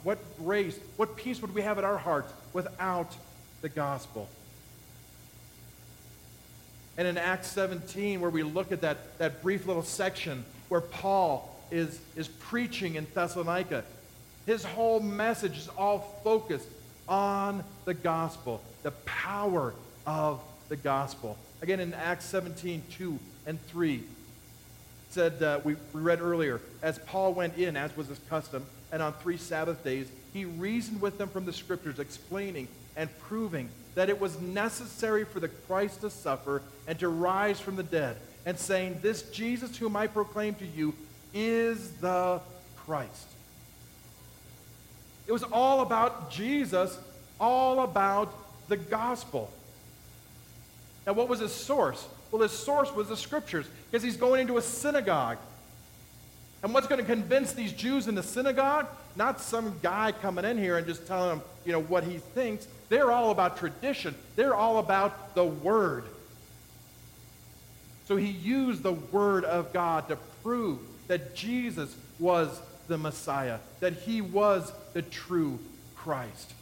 What 0.04 0.18
grace, 0.38 0.78
what 0.98 1.16
peace 1.16 1.42
would 1.42 1.54
we 1.54 1.62
have 1.62 1.78
in 1.78 1.86
our 1.86 1.98
hearts 1.98 2.34
without 2.52 3.16
the 3.62 3.70
gospel? 3.70 4.28
And 6.98 7.08
in 7.08 7.18
Acts 7.18 7.48
17, 7.48 8.22
where 8.22 8.32
we 8.32 8.44
look 8.44 8.72
at 8.72 8.82
that, 8.82 9.18
that 9.20 9.44
brief 9.44 9.68
little 9.68 9.84
section 9.84 10.44
where 10.70 10.82
Paul 10.82 11.56
is, 11.70 12.00
is 12.16 12.28
preaching 12.28 12.96
in 12.96 13.06
Thessalonica, 13.14 13.84
his 14.46 14.64
whole 14.64 15.00
message 15.00 15.58
is 15.58 15.70
all 15.78 16.00
focused 16.24 16.68
on 17.08 17.64
the 17.86 17.94
gospel, 17.94 18.62
the 18.84 18.92
power 18.92 19.74
of 20.06 20.42
the 20.70 20.76
gospel. 20.76 21.38
Again, 21.62 21.80
in 21.80 21.94
Acts 21.94 22.26
17, 22.26 22.84
2 22.98 23.20
and 23.46 23.62
3, 23.68 24.04
said, 25.10 25.42
uh, 25.42 25.60
we, 25.64 25.76
we 25.94 26.02
read 26.02 26.22
earlier, 26.22 26.60
as 26.82 27.00
Paul 27.00 27.34
went 27.34 27.58
in, 27.58 27.78
as 27.78 27.96
was 27.96 28.08
his 28.08 28.20
custom, 28.30 28.66
and 28.92 29.02
on 29.02 29.14
three 29.14 29.38
Sabbath 29.38 29.84
days, 29.84 30.08
he 30.34 30.46
reasoned 30.46 31.02
with 31.02 31.18
them 31.18 31.30
from 31.30 31.46
the 31.46 31.54
scriptures, 31.54 32.00
explaining 32.00 32.68
and 32.98 33.10
proving 33.20 33.70
that 33.96 34.10
it 34.10 34.20
was 34.20 34.40
necessary 34.42 35.24
for 35.24 35.40
the 35.40 35.48
Christ 35.48 36.02
to 36.02 36.10
suffer 36.10 36.62
and 36.88 37.00
to 37.00 37.08
rise 37.08 37.60
from 37.60 37.78
the 37.78 37.84
dead, 37.84 38.18
and 38.46 38.60
saying, 38.60 39.00
This 39.02 39.22
Jesus 39.24 39.78
whom 39.78 39.96
I 39.96 40.08
proclaim 40.08 40.56
to 40.56 40.66
you 40.66 40.94
is 41.34 41.92
the 42.02 42.42
Christ. 42.86 43.28
It 45.28 45.32
was 45.32 45.44
all 45.44 45.82
about 45.82 46.32
Jesus, 46.32 46.98
all 47.40 47.82
about 47.82 48.34
the 48.68 48.78
gospel. 48.78 49.52
Now, 51.06 51.14
what 51.14 51.30
was 51.30 51.40
his 51.40 51.54
source? 51.54 52.06
Well, 52.32 52.42
his 52.42 52.52
source 52.52 52.94
was 52.94 53.10
the 53.10 53.18
scriptures, 53.18 53.66
because 53.90 54.04
he's 54.04 54.18
going 54.18 54.42
into 54.42 54.58
a 54.58 54.62
synagogue. 54.62 55.38
And 56.64 56.74
what's 56.74 56.88
going 56.88 57.00
to 57.00 57.06
convince 57.06 57.54
these 57.54 57.72
Jews 57.72 58.08
in 58.08 58.16
the 58.16 58.24
synagogue? 58.24 58.88
Not 59.16 59.42
some 59.42 59.78
guy 59.82 60.12
coming 60.12 60.46
in 60.46 60.58
here 60.58 60.78
and 60.78 60.88
just 60.88 61.06
telling 61.08 61.30
them, 61.30 61.42
you 61.66 61.72
know, 61.72 61.82
what 61.82 62.04
he 62.04 62.18
thinks. 62.18 62.68
They're 62.90 63.12
all 63.12 63.32
about 63.32 63.58
tradition. 63.58 64.16
They're 64.36 64.56
all 64.56 64.80
about 64.80 65.36
the 65.36 65.46
word. 65.46 66.04
So 68.08 68.16
he 68.16 68.28
used 68.28 68.84
the 68.84 68.94
word 68.94 69.44
of 69.44 69.74
God 69.74 70.08
to 70.08 70.18
prove 70.42 70.80
that 71.08 71.36
Jesus 71.36 71.96
was 72.20 72.62
the 72.88 72.98
Messiah, 72.98 73.60
that 73.82 73.94
he 73.94 74.22
was 74.22 74.72
the 74.94 75.02
true 75.02 75.60
Christ. 75.96 76.54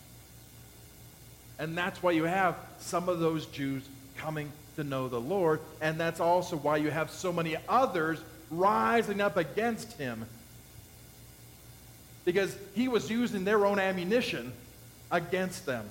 And 1.60 1.78
that's 1.78 2.02
why 2.04 2.12
you 2.12 2.24
have 2.24 2.58
some 2.80 3.08
of 3.08 3.20
those 3.20 3.46
Jews 3.46 3.84
coming 4.18 4.52
to 4.76 4.84
know 4.84 5.08
the 5.08 5.22
Lord. 5.22 5.62
And 5.82 6.00
that's 6.00 6.20
also 6.20 6.58
why 6.58 6.78
you 6.78 6.90
have 6.90 7.12
so 7.12 7.32
many 7.32 7.56
others 7.70 8.20
rising 8.52 9.22
up 9.22 9.38
against 9.38 9.94
him. 9.98 10.26
Because 12.24 12.56
he 12.74 12.88
was 12.88 13.10
using 13.10 13.46
their 13.46 13.66
own 13.66 13.80
ammunition 13.80 14.52
against 15.12 15.66
them 15.66 15.88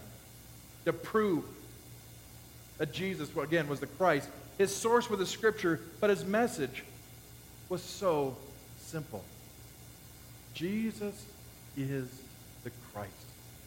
to 0.85 0.93
prove 0.93 1.45
that 2.79 2.93
Jesus, 2.93 3.29
again, 3.37 3.69
was 3.69 3.81
the 3.81 3.87
Christ. 3.87 4.29
His 4.59 4.75
source 4.75 5.09
was 5.09 5.19
the 5.19 5.27
scripture, 5.27 5.81
but 6.01 6.11
his 6.11 6.25
message 6.25 6.83
was 7.69 7.83
so 7.83 8.37
simple. 8.79 9.25
Jesus 10.55 11.25
is 11.77 12.09
the 12.63 12.71
Christ. 12.93 13.11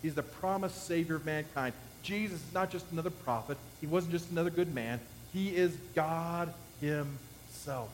He's 0.02 0.16
the 0.16 0.24
promised 0.24 0.86
Savior 0.86 1.16
of 1.16 1.26
mankind. 1.26 1.74
Jesus 2.04 2.40
is 2.42 2.54
not 2.54 2.70
just 2.70 2.86
another 2.92 3.10
prophet. 3.10 3.58
He 3.82 3.88
wasn't 3.88 4.14
just 4.14 4.32
another 4.32 4.50
good 4.50 4.74
man. 4.74 5.00
He 5.34 5.50
is 5.56 5.76
God 5.96 6.54
himself. 6.80 7.90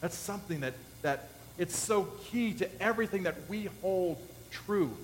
That's 0.00 0.16
something 0.16 0.60
that, 0.60 0.74
that 1.02 1.28
it's 1.58 1.76
so 1.76 2.04
key 2.30 2.54
to 2.54 2.82
everything 2.82 3.24
that 3.24 3.36
we 3.48 3.68
hold 3.82 4.18
true. 4.50 4.96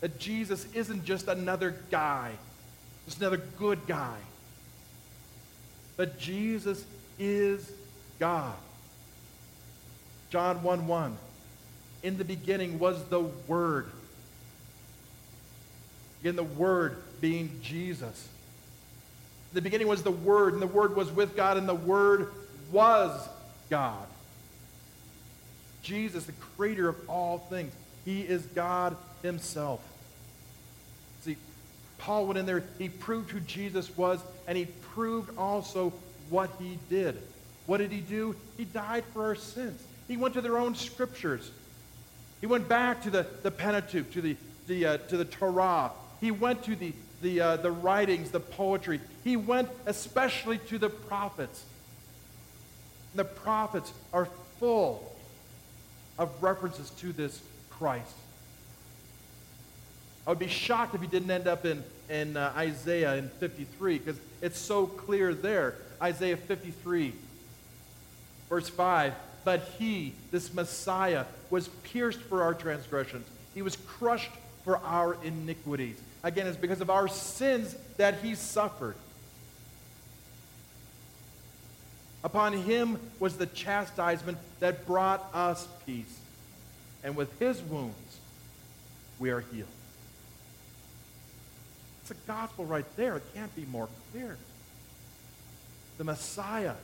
That 0.00 0.18
Jesus 0.18 0.66
isn't 0.74 1.04
just 1.04 1.28
another 1.28 1.76
guy, 1.90 2.32
just 3.04 3.18
another 3.18 3.40
good 3.58 3.86
guy. 3.86 4.16
But 5.96 6.18
Jesus 6.18 6.84
is 7.18 7.70
God. 8.18 8.56
John 10.30 10.62
1 10.62 10.86
1. 10.86 11.16
In 12.02 12.18
the 12.18 12.24
beginning 12.24 12.78
was 12.78 13.04
the 13.04 13.20
Word 13.20 13.86
Again, 16.22 16.36
the 16.36 16.44
Word 16.44 16.98
being 17.20 17.58
Jesus. 17.62 18.28
In 19.50 19.56
the 19.56 19.60
beginning 19.60 19.88
was 19.88 20.04
the 20.04 20.12
Word, 20.12 20.52
and 20.52 20.62
the 20.62 20.68
Word 20.68 20.94
was 20.94 21.10
with 21.10 21.34
God, 21.34 21.56
and 21.56 21.68
the 21.68 21.74
Word 21.74 22.32
was 22.70 23.28
God. 23.68 24.06
Jesus, 25.82 26.24
the 26.24 26.32
creator 26.56 26.88
of 26.88 26.96
all 27.08 27.38
things. 27.38 27.72
He 28.04 28.22
is 28.22 28.42
God 28.46 28.96
himself. 29.22 29.80
See, 31.22 31.36
Paul 31.98 32.26
went 32.26 32.38
in 32.38 32.46
there, 32.46 32.64
he 32.78 32.88
proved 32.88 33.30
who 33.30 33.40
Jesus 33.40 33.96
was, 33.96 34.20
and 34.46 34.56
he 34.56 34.66
proved 34.94 35.36
also 35.36 35.92
what 36.30 36.50
he 36.58 36.78
did. 36.88 37.20
What 37.66 37.78
did 37.78 37.92
he 37.92 38.00
do? 38.00 38.34
He 38.56 38.64
died 38.64 39.04
for 39.12 39.24
our 39.26 39.34
sins. 39.34 39.80
He 40.08 40.16
went 40.16 40.34
to 40.34 40.40
their 40.40 40.58
own 40.58 40.74
scriptures. 40.74 41.50
He 42.40 42.46
went 42.46 42.68
back 42.68 43.02
to 43.04 43.10
the, 43.10 43.26
the 43.42 43.50
Pentateuch, 43.52 44.10
to 44.12 44.20
the, 44.20 44.36
the, 44.66 44.86
uh, 44.86 44.96
to 44.96 45.16
the 45.16 45.24
Torah. 45.24 45.92
He 46.20 46.32
went 46.32 46.64
to 46.64 46.74
the, 46.74 46.92
the, 47.20 47.40
uh, 47.40 47.56
the 47.58 47.70
writings, 47.70 48.30
the 48.30 48.40
poetry. 48.40 49.00
He 49.22 49.36
went 49.36 49.68
especially 49.86 50.58
to 50.58 50.78
the 50.78 50.90
prophets. 50.90 51.64
The 53.14 53.24
prophets 53.24 53.92
are 54.12 54.26
full 54.58 55.11
of 56.18 56.30
references 56.42 56.90
to 56.90 57.12
this 57.12 57.40
Christ. 57.70 58.14
I 60.26 60.30
would 60.30 60.38
be 60.38 60.48
shocked 60.48 60.94
if 60.94 61.00
he 61.00 61.06
didn't 61.06 61.30
end 61.30 61.48
up 61.48 61.64
in, 61.64 61.82
in 62.08 62.36
uh, 62.36 62.52
Isaiah 62.56 63.16
in 63.16 63.28
53 63.40 63.98
because 63.98 64.16
it's 64.40 64.58
so 64.58 64.86
clear 64.86 65.34
there. 65.34 65.74
Isaiah 66.00 66.36
53, 66.36 67.12
verse 68.48 68.68
5. 68.68 69.14
But 69.44 69.62
he, 69.78 70.12
this 70.30 70.54
Messiah, 70.54 71.24
was 71.50 71.68
pierced 71.68 72.20
for 72.20 72.42
our 72.42 72.54
transgressions, 72.54 73.26
he 73.54 73.62
was 73.62 73.76
crushed 73.86 74.30
for 74.64 74.78
our 74.78 75.16
iniquities. 75.24 76.00
Again, 76.22 76.46
it's 76.46 76.56
because 76.56 76.80
of 76.80 76.88
our 76.88 77.08
sins 77.08 77.76
that 77.96 78.20
he 78.22 78.36
suffered. 78.36 78.94
Upon 82.24 82.52
him 82.52 82.98
was 83.18 83.36
the 83.36 83.46
chastisement 83.46 84.38
that 84.60 84.86
brought 84.86 85.28
us 85.34 85.66
peace. 85.86 86.18
And 87.02 87.16
with 87.16 87.36
his 87.38 87.60
wounds, 87.62 88.18
we 89.18 89.30
are 89.30 89.40
healed. 89.40 89.68
It's 92.02 92.12
a 92.12 92.14
gospel 92.26 92.64
right 92.64 92.84
there. 92.96 93.16
It 93.16 93.34
can't 93.34 93.54
be 93.56 93.64
more 93.70 93.88
clear. 94.12 94.36
The 95.98 96.04
Messiah, 96.04 96.74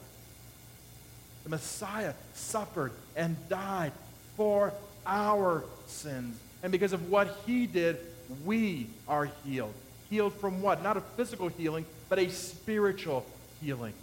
the 1.45 1.51
Messiah 1.51 2.15
suffered 2.35 2.93
and 3.17 3.37
died 3.49 3.93
for 4.37 4.73
our 5.07 5.65
sins. 5.87 6.39
And 6.63 6.73
because 6.73 6.93
of 6.93 7.11
what 7.11 7.37
he 7.47 7.67
did, 7.67 7.99
we 8.45 8.89
are 9.07 9.31
healed. 9.45 9.75
Healed 10.11 10.35
from 10.35 10.63
what? 10.63 10.83
Not 10.83 10.97
a 10.97 11.01
physical 11.01 11.49
healing, 11.49 11.85
but 12.09 12.19
a 12.19 12.29
spiritual 12.31 13.25
healing. 13.61 13.95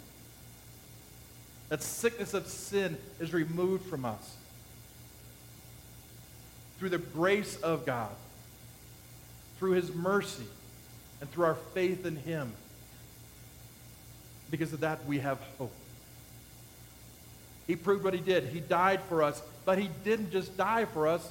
That 1.68 1.82
sickness 1.82 2.34
of 2.34 2.46
sin 2.46 2.96
is 3.20 3.32
removed 3.32 3.86
from 3.86 4.04
us 4.04 4.36
through 6.78 6.90
the 6.90 6.98
grace 6.98 7.56
of 7.56 7.86
God, 7.86 8.10
through 9.58 9.72
his 9.72 9.92
mercy, 9.92 10.44
and 11.20 11.30
through 11.30 11.46
our 11.46 11.54
faith 11.74 12.06
in 12.06 12.16
him. 12.16 12.52
Because 14.50 14.72
of 14.72 14.80
that, 14.80 15.04
we 15.06 15.18
have 15.18 15.38
hope. 15.58 15.72
He 17.66 17.74
proved 17.74 18.04
what 18.04 18.14
he 18.14 18.20
did. 18.20 18.44
He 18.44 18.60
died 18.60 19.00
for 19.08 19.22
us, 19.22 19.42
but 19.64 19.78
he 19.78 19.90
didn't 20.04 20.30
just 20.30 20.56
die 20.56 20.84
for 20.84 21.08
us. 21.08 21.28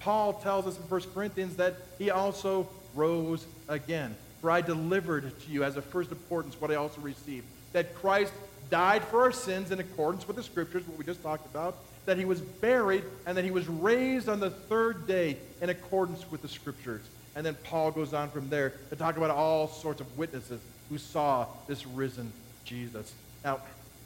Paul 0.00 0.34
tells 0.34 0.66
us 0.66 0.76
in 0.76 0.82
1 0.84 1.00
Corinthians 1.12 1.56
that 1.56 1.74
he 1.98 2.10
also 2.10 2.68
rose 2.94 3.44
again. 3.68 4.14
For 4.40 4.50
I 4.50 4.60
delivered 4.62 5.38
to 5.40 5.50
you 5.50 5.64
as 5.64 5.76
of 5.76 5.84
first 5.84 6.10
importance 6.10 6.58
what 6.58 6.70
I 6.70 6.76
also 6.76 7.00
received 7.00 7.46
that 7.76 7.94
Christ 7.94 8.32
died 8.70 9.04
for 9.04 9.22
our 9.22 9.32
sins 9.32 9.70
in 9.70 9.80
accordance 9.80 10.26
with 10.26 10.36
the 10.36 10.42
scriptures, 10.42 10.86
what 10.86 10.98
we 10.98 11.04
just 11.04 11.22
talked 11.22 11.46
about, 11.46 11.76
that 12.06 12.18
he 12.18 12.24
was 12.24 12.40
buried, 12.40 13.04
and 13.26 13.36
that 13.36 13.44
he 13.44 13.50
was 13.50 13.66
raised 13.68 14.28
on 14.28 14.40
the 14.40 14.50
third 14.50 15.06
day 15.06 15.36
in 15.60 15.70
accordance 15.70 16.30
with 16.30 16.42
the 16.42 16.48
scriptures. 16.48 17.02
And 17.34 17.44
then 17.44 17.56
Paul 17.64 17.90
goes 17.90 18.14
on 18.14 18.30
from 18.30 18.48
there 18.48 18.74
to 18.90 18.96
talk 18.96 19.16
about 19.16 19.30
all 19.30 19.68
sorts 19.68 20.00
of 20.00 20.18
witnesses 20.18 20.60
who 20.88 20.98
saw 20.98 21.46
this 21.66 21.86
risen 21.86 22.32
Jesus. 22.64 23.12
Now, 23.44 23.60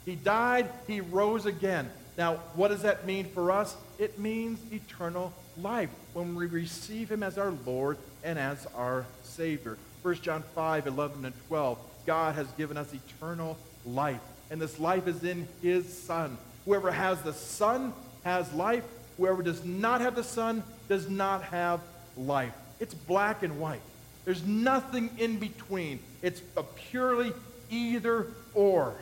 he 0.05 0.15
died, 0.15 0.69
he 0.87 0.99
rose 1.01 1.45
again. 1.45 1.89
Now, 2.17 2.35
what 2.55 2.69
does 2.69 2.81
that 2.81 3.05
mean 3.05 3.25
for 3.25 3.51
us? 3.51 3.75
It 3.99 4.19
means 4.19 4.59
eternal 4.71 5.31
life 5.57 5.89
when 6.13 6.35
we 6.35 6.47
receive 6.47 7.11
him 7.11 7.23
as 7.23 7.37
our 7.37 7.53
Lord 7.65 7.97
and 8.23 8.37
as 8.37 8.67
our 8.75 9.05
Savior. 9.23 9.77
1 10.01 10.15
John 10.15 10.43
5, 10.55 10.87
11, 10.87 11.25
and 11.25 11.33
12. 11.47 11.77
God 12.05 12.35
has 12.35 12.47
given 12.53 12.77
us 12.77 12.91
eternal 12.93 13.57
life 13.85 14.19
and 14.51 14.61
this 14.61 14.79
life 14.79 15.07
is 15.07 15.23
in 15.23 15.47
his 15.61 15.91
Son. 15.91 16.37
Whoever 16.65 16.91
has 16.91 17.21
the 17.21 17.33
Son 17.33 17.93
has 18.23 18.51
life. 18.53 18.83
Whoever 19.17 19.41
does 19.41 19.63
not 19.65 20.01
have 20.01 20.13
the 20.13 20.23
Son 20.23 20.61
does 20.89 21.09
not 21.09 21.41
have 21.43 21.79
life. 22.17 22.53
It's 22.79 22.93
black 22.93 23.43
and 23.43 23.59
white. 23.59 23.81
There's 24.25 24.45
nothing 24.45 25.09
in 25.17 25.37
between. 25.37 25.99
It's 26.21 26.41
a 26.57 26.63
purely 26.63 27.31
either 27.71 28.27
or. 28.53 28.93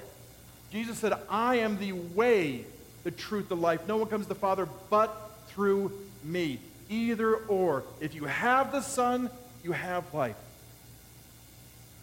Jesus 0.72 1.00
said, 1.00 1.14
I 1.30 1.56
am 1.56 1.80
the 1.80 1.94
way, 1.94 2.64
the 3.04 3.12
truth, 3.12 3.50
the 3.50 3.56
life. 3.56 3.88
No 3.88 3.98
one 3.98 4.08
comes 4.08 4.26
to 4.26 4.30
the 4.30 4.40
Father 4.40 4.68
but 4.90 5.32
through 5.48 5.92
me. 6.24 6.60
Either 6.90 7.36
or. 7.36 7.84
If 8.00 8.14
you 8.14 8.26
have 8.26 8.72
the 8.72 8.82
Son, 8.82 9.30
you 9.64 9.72
have 9.72 10.14
life. 10.14 10.36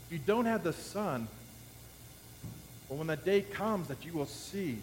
If 0.06 0.12
you 0.14 0.18
don't 0.18 0.46
have 0.46 0.64
the 0.64 0.72
Son, 0.72 1.28
but 2.88 2.96
when 2.98 3.06
the 3.06 3.16
day 3.16 3.40
comes 3.42 3.88
that 3.88 4.04
you 4.04 4.12
will 4.12 4.26
see 4.26 4.78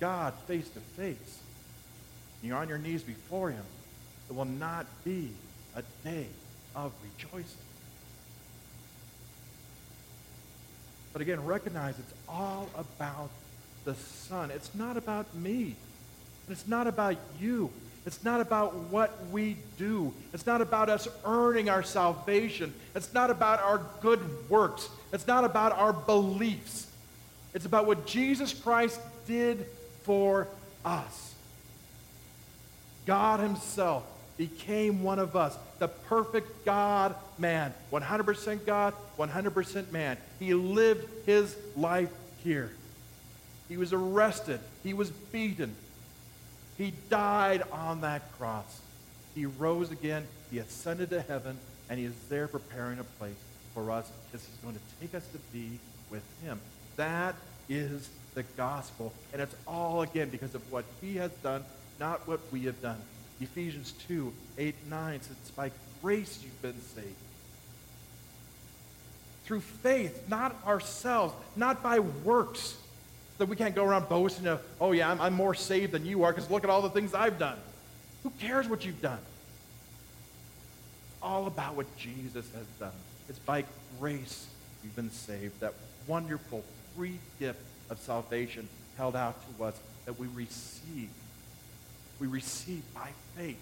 God 0.00 0.34
face 0.46 0.68
to 0.70 0.80
face, 0.80 1.38
and 2.40 2.48
you're 2.48 2.58
on 2.58 2.68
your 2.68 2.78
knees 2.78 3.02
before 3.02 3.50
him, 3.50 3.64
it 4.28 4.34
will 4.34 4.44
not 4.44 4.86
be 5.04 5.30
a 5.74 5.82
day 6.04 6.26
of 6.74 6.92
rejoicing. 7.02 7.58
But 11.12 11.22
again, 11.22 11.44
recognize 11.44 11.98
it's 11.98 12.12
all 12.28 12.68
about 12.76 13.30
the 13.84 13.94
Son. 13.94 14.50
It's 14.50 14.74
not 14.74 14.96
about 14.96 15.34
me. 15.34 15.74
It's 16.50 16.68
not 16.68 16.86
about 16.86 17.16
you. 17.40 17.70
It's 18.04 18.22
not 18.22 18.40
about 18.40 18.74
what 18.74 19.18
we 19.32 19.56
do. 19.78 20.12
It's 20.32 20.46
not 20.46 20.60
about 20.60 20.88
us 20.88 21.08
earning 21.24 21.68
our 21.68 21.82
salvation. 21.82 22.72
It's 22.94 23.12
not 23.14 23.30
about 23.30 23.60
our 23.60 23.80
good 24.00 24.20
works. 24.48 24.88
It's 25.12 25.26
not 25.26 25.44
about 25.44 25.72
our 25.72 25.92
beliefs. 25.92 26.86
It's 27.56 27.64
about 27.64 27.86
what 27.86 28.06
Jesus 28.06 28.52
Christ 28.52 29.00
did 29.26 29.64
for 30.02 30.46
us. 30.84 31.34
God 33.06 33.40
Himself 33.40 34.04
became 34.36 35.02
one 35.02 35.18
of 35.18 35.36
us, 35.36 35.56
the 35.78 35.88
perfect 35.88 36.66
God 36.66 37.14
man, 37.38 37.72
100% 37.90 38.66
God, 38.66 38.92
100% 39.18 39.90
man. 39.90 40.18
He 40.38 40.52
lived 40.52 41.08
His 41.24 41.56
life 41.78 42.10
here. 42.44 42.70
He 43.70 43.78
was 43.78 43.94
arrested, 43.94 44.60
He 44.82 44.92
was 44.92 45.08
beaten, 45.10 45.74
He 46.76 46.92
died 47.08 47.62
on 47.72 48.02
that 48.02 48.36
cross. 48.36 48.82
He 49.34 49.46
rose 49.46 49.90
again, 49.90 50.26
He 50.50 50.58
ascended 50.58 51.08
to 51.08 51.22
heaven, 51.22 51.56
and 51.88 51.98
He 51.98 52.04
is 52.04 52.14
there 52.28 52.48
preparing 52.48 52.98
a 52.98 53.04
place 53.18 53.32
for 53.72 53.90
us 53.90 54.12
because 54.26 54.46
He's 54.46 54.58
going 54.62 54.74
to 54.74 54.80
take 55.00 55.14
us 55.14 55.26
to 55.28 55.38
be 55.54 55.78
with 56.10 56.22
Him. 56.44 56.60
That 56.96 57.34
is 57.68 58.08
the 58.34 58.42
gospel. 58.56 59.12
And 59.32 59.42
it's 59.42 59.54
all, 59.66 60.02
again, 60.02 60.28
because 60.28 60.54
of 60.54 60.72
what 60.72 60.84
he 61.00 61.16
has 61.16 61.30
done, 61.42 61.64
not 61.98 62.26
what 62.26 62.40
we 62.52 62.62
have 62.62 62.80
done. 62.82 63.00
Ephesians 63.40 63.92
2 64.08 64.32
8 64.58 64.74
9 64.88 65.22
says, 65.22 65.36
It's 65.42 65.50
by 65.50 65.70
grace 66.02 66.40
you've 66.42 66.62
been 66.62 66.80
saved. 66.94 67.08
Through 69.44 69.60
faith, 69.60 70.28
not 70.28 70.56
ourselves, 70.66 71.34
not 71.54 71.82
by 71.82 72.00
works. 72.00 72.76
That 73.38 73.48
we 73.48 73.56
can't 73.56 73.74
go 73.74 73.84
around 73.84 74.08
boasting 74.08 74.46
of, 74.46 74.62
oh, 74.80 74.92
yeah, 74.92 75.10
I'm, 75.10 75.20
I'm 75.20 75.34
more 75.34 75.54
saved 75.54 75.92
than 75.92 76.06
you 76.06 76.24
are 76.24 76.32
because 76.32 76.50
look 76.50 76.64
at 76.64 76.70
all 76.70 76.80
the 76.80 76.90
things 76.90 77.12
I've 77.12 77.38
done. 77.38 77.58
Who 78.22 78.30
cares 78.40 78.66
what 78.66 78.84
you've 78.84 79.02
done? 79.02 79.18
It's 79.18 81.22
all 81.22 81.46
about 81.46 81.76
what 81.76 81.86
Jesus 81.98 82.46
has 82.54 82.66
done. 82.80 82.96
It's 83.28 83.38
by 83.38 83.64
grace 84.00 84.46
you've 84.82 84.96
been 84.96 85.10
saved. 85.10 85.60
That 85.60 85.74
wonderful, 86.06 86.64
free 86.96 87.18
gift 87.38 87.60
of 87.90 87.98
salvation 88.00 88.68
held 88.96 89.14
out 89.14 89.36
to 89.58 89.64
us 89.64 89.78
that 90.06 90.18
we 90.18 90.26
receive. 90.28 91.10
We 92.18 92.26
receive 92.26 92.82
by 92.94 93.10
faith. 93.36 93.58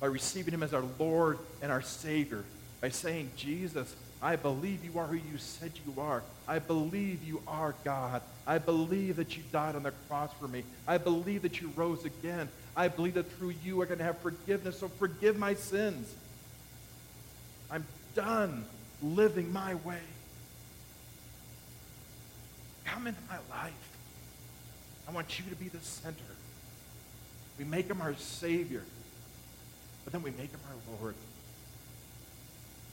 By 0.00 0.08
receiving 0.08 0.52
him 0.52 0.62
as 0.62 0.74
our 0.74 0.84
Lord 0.98 1.38
and 1.62 1.70
our 1.70 1.82
Savior. 1.82 2.42
By 2.80 2.88
saying, 2.88 3.30
Jesus, 3.36 3.94
I 4.20 4.36
believe 4.36 4.84
you 4.84 4.98
are 4.98 5.06
who 5.06 5.16
you 5.16 5.38
said 5.38 5.72
you 5.86 6.00
are. 6.00 6.22
I 6.48 6.58
believe 6.58 7.22
you 7.22 7.40
are 7.46 7.74
God. 7.84 8.22
I 8.46 8.58
believe 8.58 9.16
that 9.16 9.36
you 9.36 9.42
died 9.52 9.76
on 9.76 9.84
the 9.84 9.92
cross 10.08 10.30
for 10.40 10.48
me. 10.48 10.64
I 10.86 10.98
believe 10.98 11.42
that 11.42 11.60
you 11.60 11.72
rose 11.76 12.04
again. 12.04 12.48
I 12.76 12.88
believe 12.88 13.14
that 13.14 13.30
through 13.32 13.54
you 13.64 13.82
I 13.82 13.86
can 13.86 14.00
have 14.00 14.18
forgiveness. 14.18 14.80
So 14.80 14.88
forgive 14.88 15.38
my 15.38 15.54
sins. 15.54 16.12
I'm 17.70 17.86
done 18.14 18.64
living 19.02 19.52
my 19.52 19.74
way. 19.76 19.98
Come 22.92 23.06
into 23.06 23.20
my 23.26 23.38
life. 23.56 23.72
I 25.08 25.12
want 25.12 25.38
you 25.38 25.46
to 25.48 25.56
be 25.56 25.68
the 25.68 25.80
center. 25.80 26.18
We 27.58 27.64
make 27.64 27.86
him 27.86 28.02
our 28.02 28.14
Savior, 28.16 28.82
but 30.04 30.12
then 30.12 30.22
we 30.22 30.30
make 30.32 30.50
him 30.50 30.60
our 30.68 30.98
Lord. 31.00 31.14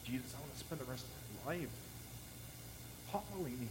Jesus, 0.06 0.34
I 0.38 0.39
want 0.39 0.54
to 0.54 0.60
spend 0.60 0.80
the 0.80 0.86
rest 0.86 1.04
of 1.04 1.45
my 1.45 1.54
life 1.54 1.68
following 3.12 3.58
you. 3.62 3.68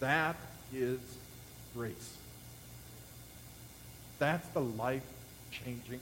That 0.00 0.36
is 0.74 0.98
grace. 1.74 2.16
That's 4.18 4.46
the 4.48 4.60
life 4.60 5.06
changing 5.50 6.00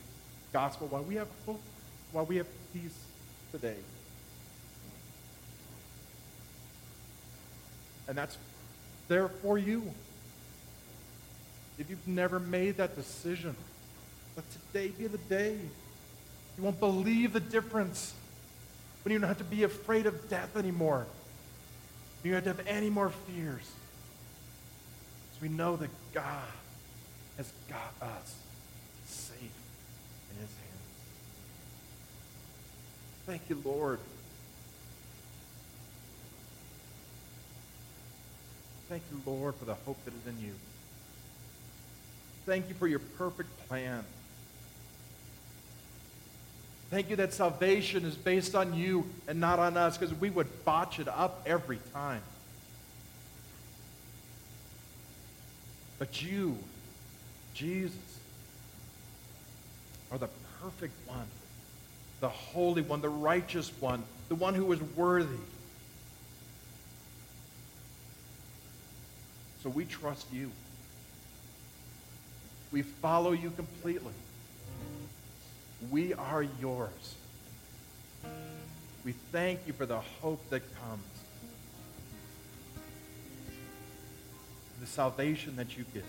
gospel. 0.52 0.88
Why 0.88 1.00
we 1.00 1.14
have 1.14 1.28
hope, 1.46 1.60
why 2.12 2.22
we 2.22 2.36
have 2.36 2.48
peace 2.72 2.96
today. 3.52 3.76
And 8.08 8.16
that's 8.16 8.36
there 9.08 9.28
for 9.28 9.58
you. 9.58 9.82
If 11.78 11.88
you've 11.88 12.08
never 12.08 12.38
made 12.38 12.76
that 12.76 12.96
decision, 12.96 13.54
let 14.36 14.44
today 14.52 14.88
be 14.88 15.06
the 15.06 15.18
day. 15.18 15.56
You 16.58 16.64
won't 16.64 16.80
believe 16.80 17.32
the 17.32 17.40
difference 17.40 18.12
when 19.04 19.12
you 19.12 19.18
don't 19.18 19.28
have 19.28 19.38
to 19.38 19.44
be 19.44 19.62
afraid 19.62 20.06
of 20.06 20.28
death 20.28 20.56
anymore. 20.56 21.06
You 22.22 22.32
don't 22.32 22.44
have 22.44 22.56
to 22.56 22.62
have 22.62 22.76
any 22.76 22.90
more 22.90 23.10
fears. 23.10 23.70
Because 25.30 25.42
we 25.42 25.48
know 25.48 25.76
that 25.76 25.90
God 26.12 26.48
has 27.38 27.50
got 27.68 27.94
us 28.02 28.34
safe 29.06 29.40
in 29.40 30.40
his 30.40 30.50
hands. 30.50 30.79
Thank 33.30 33.48
you, 33.48 33.62
Lord. 33.64 34.00
Thank 38.88 39.04
you, 39.12 39.20
Lord, 39.24 39.54
for 39.54 39.66
the 39.66 39.74
hope 39.74 40.04
that 40.04 40.12
is 40.12 40.26
in 40.26 40.44
you. 40.44 40.52
Thank 42.44 42.68
you 42.68 42.74
for 42.74 42.88
your 42.88 42.98
perfect 42.98 43.48
plan. 43.68 44.04
Thank 46.90 47.08
you 47.08 47.14
that 47.14 47.32
salvation 47.32 48.04
is 48.04 48.16
based 48.16 48.56
on 48.56 48.74
you 48.74 49.06
and 49.28 49.38
not 49.38 49.60
on 49.60 49.76
us 49.76 49.96
because 49.96 50.12
we 50.18 50.28
would 50.28 50.64
botch 50.64 50.98
it 50.98 51.06
up 51.06 51.40
every 51.46 51.78
time. 51.94 52.22
But 56.00 56.20
you, 56.20 56.58
Jesus, 57.54 57.94
are 60.10 60.18
the 60.18 60.30
perfect 60.60 60.94
one, 61.06 61.28
the 62.20 62.28
holy 62.28 62.82
one, 62.82 63.00
the 63.00 63.08
righteous 63.08 63.70
one, 63.80 64.02
the 64.28 64.34
one 64.34 64.54
who 64.54 64.70
is 64.72 64.80
worthy. 64.94 65.36
So 69.62 69.70
we 69.70 69.84
trust 69.84 70.26
you. 70.32 70.50
We 72.72 72.82
follow 72.82 73.32
you 73.32 73.50
completely. 73.50 74.12
We 75.90 76.14
are 76.14 76.42
yours. 76.42 77.14
We 79.04 79.12
thank 79.32 79.60
you 79.66 79.72
for 79.72 79.86
the 79.86 79.98
hope 79.98 80.48
that 80.50 80.62
comes, 80.76 81.02
the 84.80 84.86
salvation 84.86 85.56
that 85.56 85.76
you 85.76 85.84
give. 85.94 86.04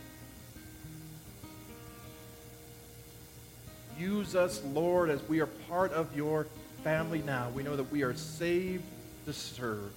Use 4.01 4.35
us, 4.35 4.63
Lord, 4.73 5.11
as 5.11 5.21
we 5.29 5.41
are 5.41 5.45
part 5.45 5.93
of 5.93 6.15
your 6.15 6.47
family 6.83 7.21
now. 7.21 7.49
We 7.53 7.61
know 7.61 7.75
that 7.75 7.91
we 7.91 8.01
are 8.01 8.15
saved 8.15 8.83
to 9.27 9.33
serve. 9.33 9.91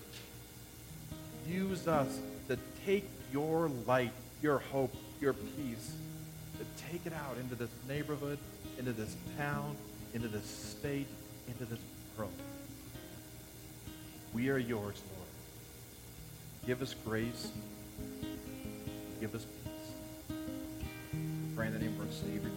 Use 1.48 1.88
us 1.88 2.18
to 2.48 2.58
take 2.84 3.08
your 3.32 3.70
light, 3.86 4.12
your 4.42 4.58
hope, 4.58 4.94
your 5.22 5.32
peace, 5.32 5.94
to 6.58 6.90
take 6.90 7.06
it 7.06 7.14
out 7.14 7.38
into 7.38 7.54
this 7.54 7.70
neighborhood, 7.88 8.38
into 8.78 8.92
this 8.92 9.16
town, 9.38 9.74
into 10.12 10.28
this 10.28 10.44
state, 10.44 11.06
into 11.48 11.64
this 11.64 11.80
world. 12.18 12.30
We 14.34 14.50
are 14.50 14.58
yours, 14.58 15.00
Lord. 15.16 15.28
Give 16.66 16.82
us 16.82 16.94
grace. 17.06 17.48
Give 19.18 19.34
us 19.34 19.46
peace. 19.64 20.36
Pray 21.56 21.68
in 21.68 21.72
the 21.72 21.78
name 21.78 21.98
of 21.98 22.06
our 22.06 22.12
Savior 22.12 22.50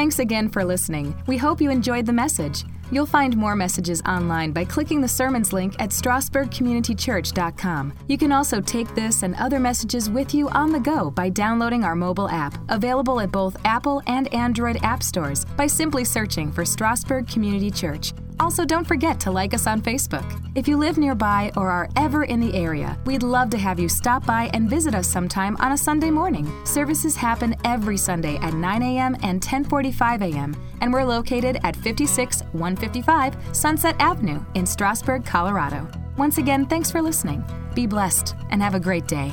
Thanks 0.00 0.18
again 0.18 0.48
for 0.48 0.64
listening. 0.64 1.14
We 1.26 1.36
hope 1.36 1.60
you 1.60 1.70
enjoyed 1.70 2.06
the 2.06 2.12
message. 2.14 2.64
You'll 2.90 3.04
find 3.04 3.36
more 3.36 3.54
messages 3.54 4.00
online 4.06 4.50
by 4.50 4.64
clicking 4.64 5.02
the 5.02 5.08
sermons 5.08 5.52
link 5.52 5.74
at 5.78 5.90
strasburgcommunitychurch.com. 5.90 7.92
You 8.08 8.16
can 8.16 8.32
also 8.32 8.62
take 8.62 8.94
this 8.94 9.22
and 9.22 9.34
other 9.34 9.60
messages 9.60 10.08
with 10.08 10.32
you 10.32 10.48
on 10.48 10.72
the 10.72 10.80
go 10.80 11.10
by 11.10 11.28
downloading 11.28 11.84
our 11.84 11.94
mobile 11.94 12.30
app, 12.30 12.56
available 12.70 13.20
at 13.20 13.30
both 13.30 13.58
Apple 13.66 14.00
and 14.06 14.32
Android 14.32 14.78
app 14.82 15.02
stores 15.02 15.44
by 15.44 15.66
simply 15.66 16.06
searching 16.06 16.50
for 16.50 16.64
Strasburg 16.64 17.28
Community 17.28 17.70
Church. 17.70 18.14
Also, 18.40 18.64
don't 18.64 18.86
forget 18.88 19.20
to 19.20 19.30
like 19.30 19.52
us 19.52 19.66
on 19.66 19.82
Facebook. 19.82 20.24
If 20.54 20.66
you 20.66 20.78
live 20.78 20.96
nearby 20.96 21.52
or 21.58 21.70
are 21.70 21.90
ever 21.96 22.24
in 22.24 22.40
the 22.40 22.54
area, 22.54 22.98
we'd 23.04 23.22
love 23.22 23.50
to 23.50 23.58
have 23.58 23.78
you 23.78 23.86
stop 23.86 24.24
by 24.24 24.48
and 24.54 24.68
visit 24.68 24.94
us 24.94 25.06
sometime 25.06 25.58
on 25.60 25.72
a 25.72 25.76
Sunday 25.76 26.10
morning. 26.10 26.50
Services 26.64 27.14
happen 27.14 27.54
every 27.66 27.98
Sunday 27.98 28.36
at 28.38 28.54
9 28.54 28.82
a.m. 28.82 29.14
and 29.22 29.42
10:45 29.42 30.22
a.m., 30.22 30.56
and 30.80 30.90
we're 30.90 31.04
located 31.04 31.58
at 31.64 31.76
56155 31.76 33.36
Sunset 33.52 33.94
Avenue 33.98 34.42
in 34.54 34.64
Strasburg, 34.64 35.26
Colorado. 35.26 35.86
Once 36.16 36.38
again, 36.38 36.64
thanks 36.64 36.90
for 36.90 37.02
listening. 37.02 37.44
Be 37.74 37.86
blessed 37.86 38.34
and 38.48 38.62
have 38.62 38.74
a 38.74 38.80
great 38.80 39.06
day. 39.06 39.32